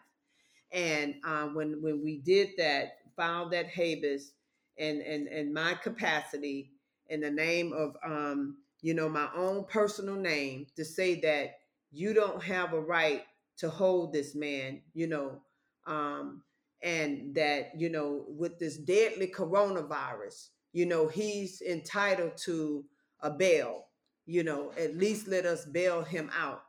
[0.72, 4.32] And um, when when we did that, filed that habeas
[4.78, 6.72] and and and my capacity
[7.08, 11.58] in the name of um, you know my own personal name to say that
[11.92, 13.22] you don't have a right
[13.58, 15.40] to hold this man, you know,
[15.86, 16.42] um,
[16.82, 22.84] and that you know with this deadly coronavirus you know he's entitled to
[23.20, 23.86] a bail
[24.26, 26.62] you know at least let us bail him out.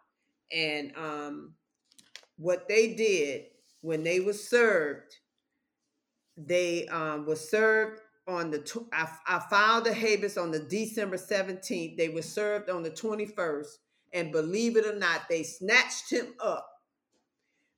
[0.51, 1.53] And um
[2.37, 3.45] what they did
[3.81, 5.15] when they were served
[6.37, 11.17] they um was served on the tw- I, I filed the habeas on the december
[11.17, 13.67] 17th they were served on the 21st
[14.13, 16.69] and believe it or not they snatched him up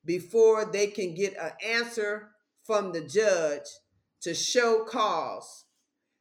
[0.05, 2.29] before they can get an answer
[2.63, 3.65] from the judge
[4.21, 5.65] to show cause.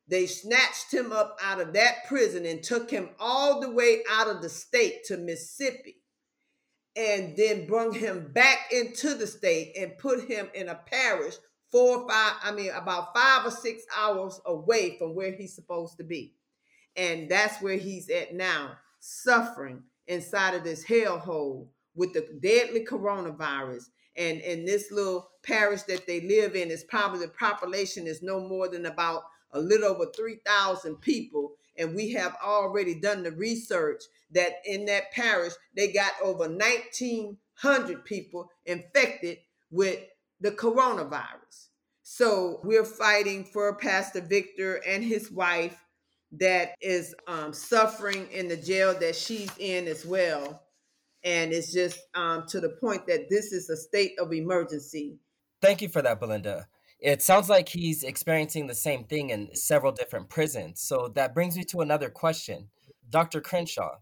[0.09, 4.29] They snatched him up out of that prison and took him all the way out
[4.29, 5.97] of the state to Mississippi
[6.97, 11.35] and then brought him back into the state and put him in a parish
[11.71, 15.99] four or five, I mean, about five or six hours away from where he's supposed
[15.99, 16.35] to be.
[16.97, 21.69] And that's where he's at now, suffering inside of this hellhole
[21.99, 23.85] with the deadly coronavirus.
[24.17, 28.41] And in this little parish that they live in is probably the population is no
[28.41, 31.57] more than about a little over 3,000 people.
[31.77, 38.05] And we have already done the research that in that parish, they got over 1,900
[38.05, 39.39] people infected
[39.71, 39.99] with
[40.41, 41.69] the coronavirus.
[42.03, 45.79] So we're fighting for Pastor Victor and his wife
[46.33, 50.63] that is um, suffering in the jail that she's in as well
[51.29, 55.19] and it's just um, to the point that this is a state of emergency.
[55.61, 56.69] Thank you for that, Belinda.
[57.01, 60.81] It sounds like he's experiencing the same thing in several different prisons.
[60.81, 62.69] So that brings me to another question.
[63.11, 63.43] Dr.
[63.43, 63.97] Crenshaw,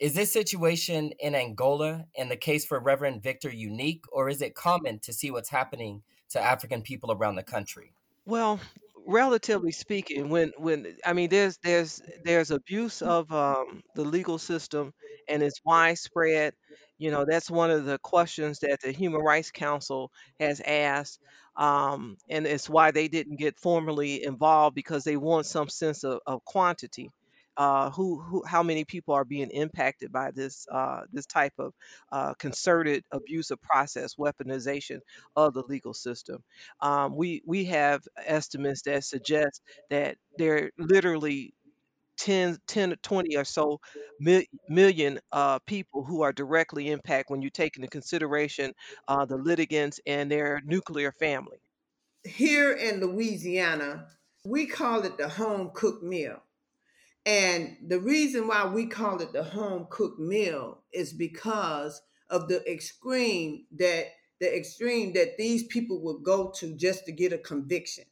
[0.00, 4.56] is this situation in Angola and the case for Reverend Victor unique, or is it
[4.56, 7.92] common to see what's happening to African people around the country?
[8.24, 8.58] Well,
[9.06, 14.92] relatively speaking, when when I mean, there's there's there's abuse of um, the legal system,
[15.28, 16.54] and it's widespread.
[16.98, 21.20] You know, that's one of the questions that the Human Rights Council has asked,
[21.56, 26.20] um, and it's why they didn't get formally involved because they want some sense of,
[26.26, 27.10] of quantity.
[27.56, 31.72] Uh, who, who, how many people are being impacted by this, uh, this type of
[32.12, 35.00] uh, concerted abusive process, weaponization
[35.36, 36.42] of the legal system?
[36.80, 41.54] Um, we we have estimates that suggest that there are literally
[42.18, 43.80] 10, 10 to 20 or so
[44.20, 48.72] mi- million uh, people who are directly impacted when you take into consideration
[49.08, 51.58] uh, the litigants and their nuclear family.
[52.24, 54.08] Here in Louisiana,
[54.44, 56.42] we call it the home cooked meal.
[57.26, 62.00] And the reason why we call it the home cooked meal is because
[62.30, 64.06] of the extreme that
[64.40, 68.04] the extreme that these people would go to just to get a conviction.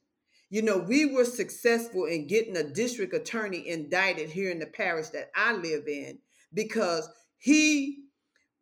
[0.51, 5.09] You know, we were successful in getting a district attorney indicted here in the parish
[5.09, 6.19] that I live in
[6.53, 7.09] because
[7.39, 8.05] he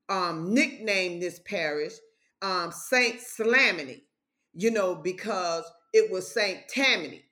[0.09, 1.95] um, nicknamed this parish
[2.43, 4.03] um, Saint Slaminy,
[4.53, 7.23] you know, because it was Saint Tammany.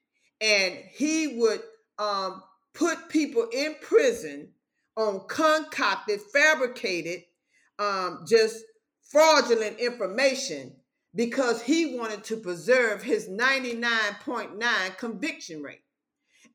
[0.40, 1.60] And he would
[1.98, 2.42] um,
[2.74, 4.48] put people in prison
[4.96, 7.22] on concocted, fabricated,
[7.78, 8.64] um, just
[9.02, 10.72] fraudulent information
[11.14, 15.82] because he wanted to preserve his 99.9 conviction rate.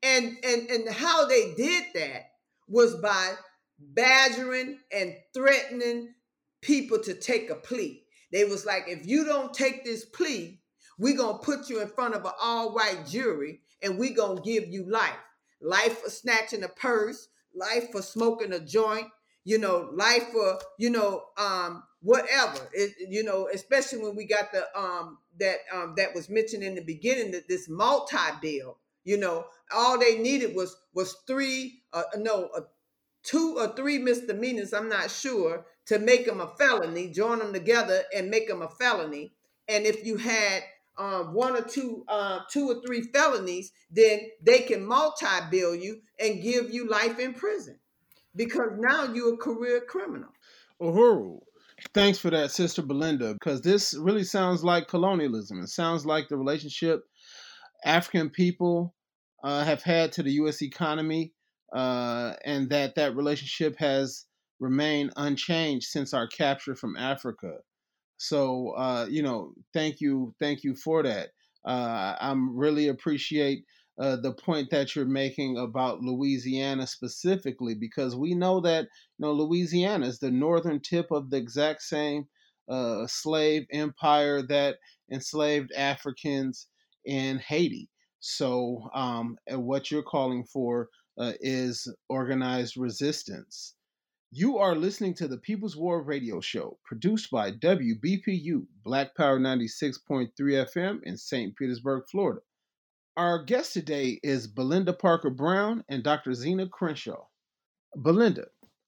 [0.04, 2.30] And, and, and how they did that
[2.68, 3.34] was by
[3.80, 6.14] badgering and threatening
[6.62, 8.04] people to take a plea.
[8.32, 10.60] They was like, if you don't take this plea,
[10.98, 14.90] we're gonna put you in front of an all-white jury and we're gonna give you
[14.90, 15.12] life.
[15.62, 19.08] Life for snatching a purse, life for smoking a joint,
[19.44, 22.70] you know, life for, you know, um, whatever.
[22.74, 26.76] It, you know, especially when we got the um that um that was mentioned in
[26.76, 32.04] the beginning that this multi bill, you know, all they needed was was three uh
[32.18, 32.50] no
[33.24, 38.04] two or three misdemeanors, I'm not sure, to make them a felony, join them together
[38.16, 39.34] and make them a felony.
[39.68, 40.64] And if you had
[40.98, 46.42] um, one or two, uh, two or three felonies, then they can multi-bill you and
[46.42, 47.80] give you life in prison
[48.36, 50.30] because now you're a career criminal.
[50.82, 51.40] Uhuru.
[51.94, 55.60] Thanks for that, Sister Belinda, because this really sounds like colonialism.
[55.62, 57.04] It sounds like the relationship
[57.84, 58.96] African people
[59.44, 60.62] uh, have had to the U.S.
[60.62, 61.34] economy,
[61.74, 64.26] uh, and that that relationship has
[64.60, 67.58] remained unchanged since our capture from Africa.
[68.18, 71.30] So, uh, you know, thank you, thank you for that.
[71.66, 73.66] Uh, I'm really appreciate
[74.00, 78.84] uh, the point that you're making about Louisiana specifically, because we know that
[79.18, 82.28] you know Louisiana is the northern tip of the exact same
[82.70, 84.78] uh, slave empire that
[85.12, 86.68] enslaved Africans
[87.06, 87.90] in Haiti.
[88.20, 93.76] So, um, what you're calling for uh, is organized resistance.
[94.38, 100.34] You are listening to the People's War Radio Show, produced by WBPU, Black Power 96.3
[100.38, 101.56] FM in St.
[101.56, 102.42] Petersburg, Florida.
[103.16, 106.34] Our guest today is Belinda Parker Brown and Dr.
[106.34, 107.28] Zena Crenshaw.
[107.96, 108.48] Belinda,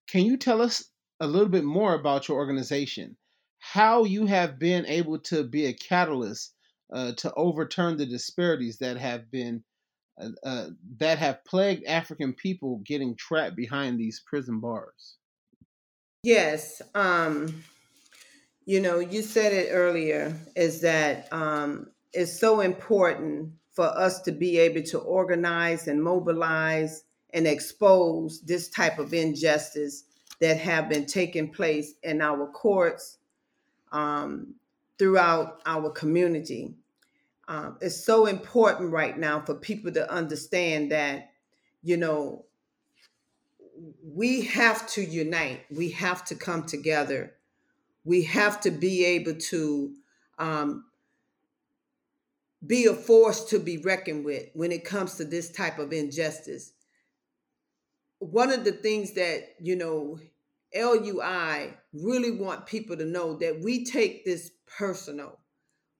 [0.09, 0.83] can you tell us
[1.21, 3.15] a little bit more about your organization?
[3.59, 6.55] How you have been able to be a catalyst
[6.91, 9.63] uh, to overturn the disparities that have been
[10.19, 15.15] uh, uh, that have plagued African people getting trapped behind these prison bars?
[16.27, 16.81] Yes.
[16.93, 17.63] Um,
[18.65, 24.33] you know, you said it earlier, is that um, it's so important for us to
[24.33, 30.03] be able to organize and mobilize and expose this type of injustice
[30.41, 33.19] that have been taking place in our courts
[33.93, 34.53] um,
[34.99, 36.75] throughout our community.
[37.47, 41.29] Um, it's so important right now for people to understand that,
[41.83, 42.43] you know,
[44.03, 45.61] we have to unite.
[45.69, 47.33] We have to come together.
[48.03, 49.93] We have to be able to
[50.39, 50.85] um,
[52.65, 56.73] be a force to be reckoned with when it comes to this type of injustice.
[58.19, 60.19] One of the things that, you know,
[60.75, 65.37] LUI really want people to know that we take this personal.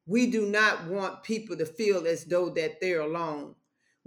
[0.06, 3.56] We do not want people to feel as though that they're alone.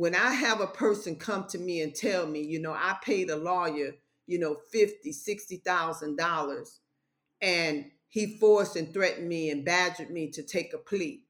[0.01, 3.31] When I have a person come to me and tell me, you know, I paid
[3.31, 3.95] a lawyer,
[4.27, 6.81] you know, fifty, sixty thousand dollars,
[7.43, 11.25] and he forced and threatened me and badgered me to take a plea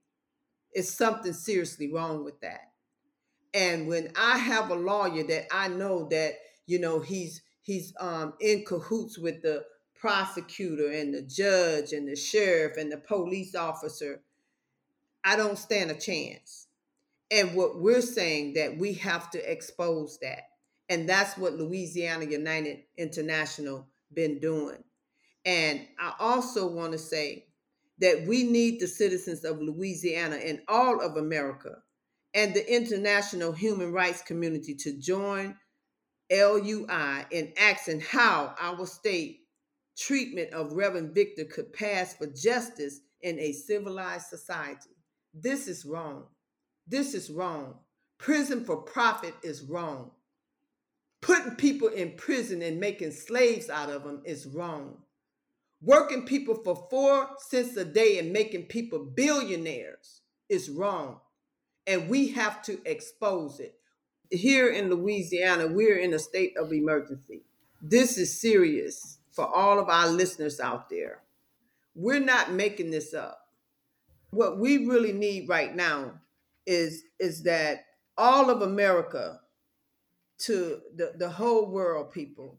[0.72, 2.72] It's something seriously wrong with that.
[3.54, 6.34] And when I have a lawyer that I know that,
[6.66, 9.64] you know, he's he's um in cahoots with the
[9.94, 14.22] prosecutor and the judge and the sheriff and the police officer,
[15.24, 16.59] I don't stand a chance.
[17.30, 20.42] And what we're saying that we have to expose that.
[20.88, 24.82] And that's what Louisiana United International been doing.
[25.44, 27.46] And I also want to say
[28.00, 31.76] that we need the citizens of Louisiana and all of America
[32.34, 35.56] and the international human rights community to join
[36.30, 39.40] LUI in asking how our state
[39.96, 44.96] treatment of Reverend Victor could pass for justice in a civilized society.
[45.34, 46.26] This is wrong.
[46.91, 47.76] This is wrong.
[48.18, 50.11] Prison for profit is wrong.
[51.20, 54.97] Putting people in prison and making slaves out of them is wrong.
[55.80, 61.20] Working people for four cents a day and making people billionaires is wrong.
[61.86, 63.76] And we have to expose it.
[64.30, 67.43] Here in Louisiana, we're in a state of emergency.
[67.80, 71.20] This is serious for all of our listeners out there.
[71.95, 73.38] We're not making this up.
[74.30, 76.14] What we really need right now
[76.66, 77.84] is, is that
[78.16, 79.40] all of America
[80.38, 82.58] to the, the whole world people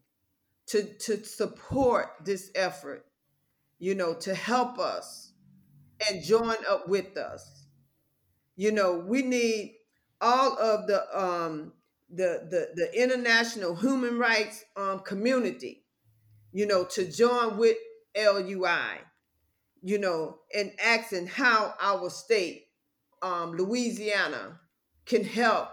[0.67, 3.05] to to support this effort
[3.79, 5.33] you know to help us
[6.09, 7.65] and join up with us.
[8.55, 9.75] You know we need
[10.21, 11.73] all of the um
[12.09, 15.83] the the, the international human rights um community
[16.53, 17.77] you know to join with
[18.15, 18.99] LUI
[19.81, 22.67] you know and asking how our state
[23.21, 24.59] um Louisiana
[25.05, 25.69] can help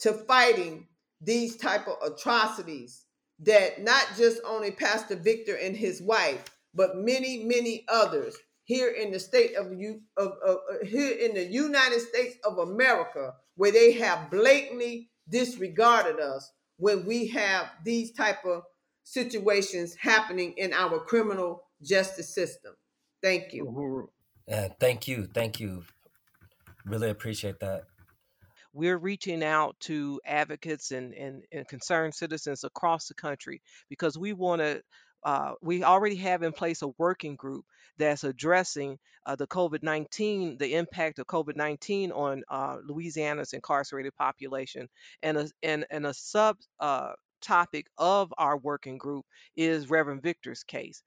[0.00, 0.86] to fighting
[1.20, 3.04] these type of atrocities
[3.40, 9.10] that not just only Pastor Victor and his wife, but many, many others here in
[9.10, 13.72] the state of you of, of uh, here in the United States of America, where
[13.72, 18.62] they have blatantly disregarded us when we have these type of
[19.04, 22.72] situations happening in our criminal justice system.
[23.22, 24.08] Thank you.
[24.48, 25.84] Yeah, thank you, thank you.
[26.84, 27.84] Really appreciate that.
[28.74, 34.32] We're reaching out to advocates and, and, and concerned citizens across the country because we
[34.32, 34.82] want to
[35.24, 37.64] uh, we already have in place a working group
[37.98, 44.14] that's addressing uh, the COVID 19, the impact of COVID 19 on uh, Louisiana's incarcerated
[44.16, 44.88] population.
[45.22, 49.24] And a, and, and a sub uh, topic of our working group
[49.56, 51.02] is Reverend Victor's case.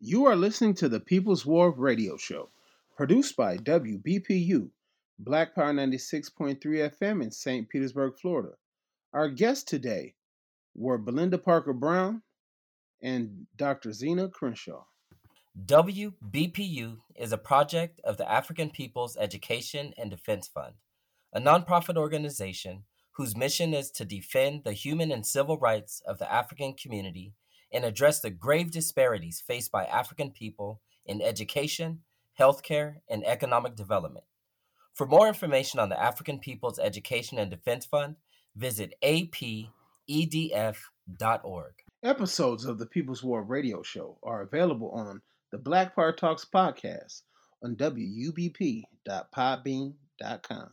[0.00, 2.50] You are listening to the People's War Radio Show,
[2.96, 4.68] produced by WBPU,
[5.18, 7.68] Black Power 96.3 FM in St.
[7.68, 8.54] Petersburg, Florida.
[9.12, 10.14] Our guests today
[10.74, 12.22] were Belinda Parker Brown,
[13.02, 13.92] and Dr.
[13.92, 14.84] Zena Crenshaw.
[15.66, 20.74] WBPU is a project of the African People's Education and Defense Fund,
[21.32, 26.32] a nonprofit organization whose mission is to defend the human and civil rights of the
[26.32, 27.34] African community
[27.72, 32.00] and address the grave disparities faced by African people in education,
[32.38, 34.24] healthcare, and economic development.
[34.94, 38.16] For more information on the African People's Education and Defense Fund,
[38.56, 39.72] visit apedf.org.
[42.04, 47.22] Episodes of the People's War radio show are available on the Black Power Talks podcast
[47.62, 50.70] on WUBP.podbean.com.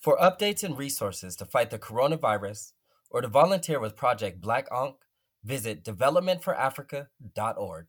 [0.00, 2.72] For updates and resources to fight the coronavirus
[3.10, 4.96] or to volunteer with Project Black Ankh,
[5.44, 7.86] visit developmentforafrica.org.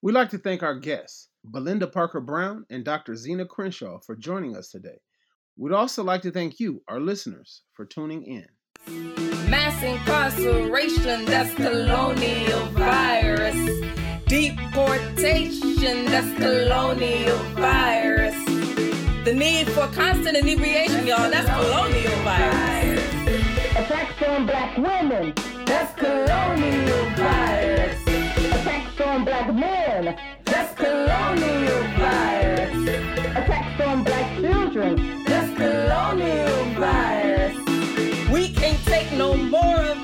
[0.00, 3.16] We'd like to thank our guests, Belinda Parker Brown and Dr.
[3.16, 5.00] Zena Crenshaw, for joining us today.
[5.56, 8.46] We'd also like to thank you, our listeners, for tuning in.
[8.86, 13.56] Mass incarceration, that's colonial virus.
[14.26, 18.34] Deportation, that's colonial virus.
[19.24, 23.04] The need for constant inebriation, y'all, that's colonial virus.
[23.76, 25.32] Attacks on black women,
[25.66, 28.00] That's colonial virus.
[28.06, 32.88] attacks on black men, That's colonial virus.
[33.36, 35.24] Attacks on black children.
[35.24, 37.23] that's colonial virus.
[39.16, 40.03] No more of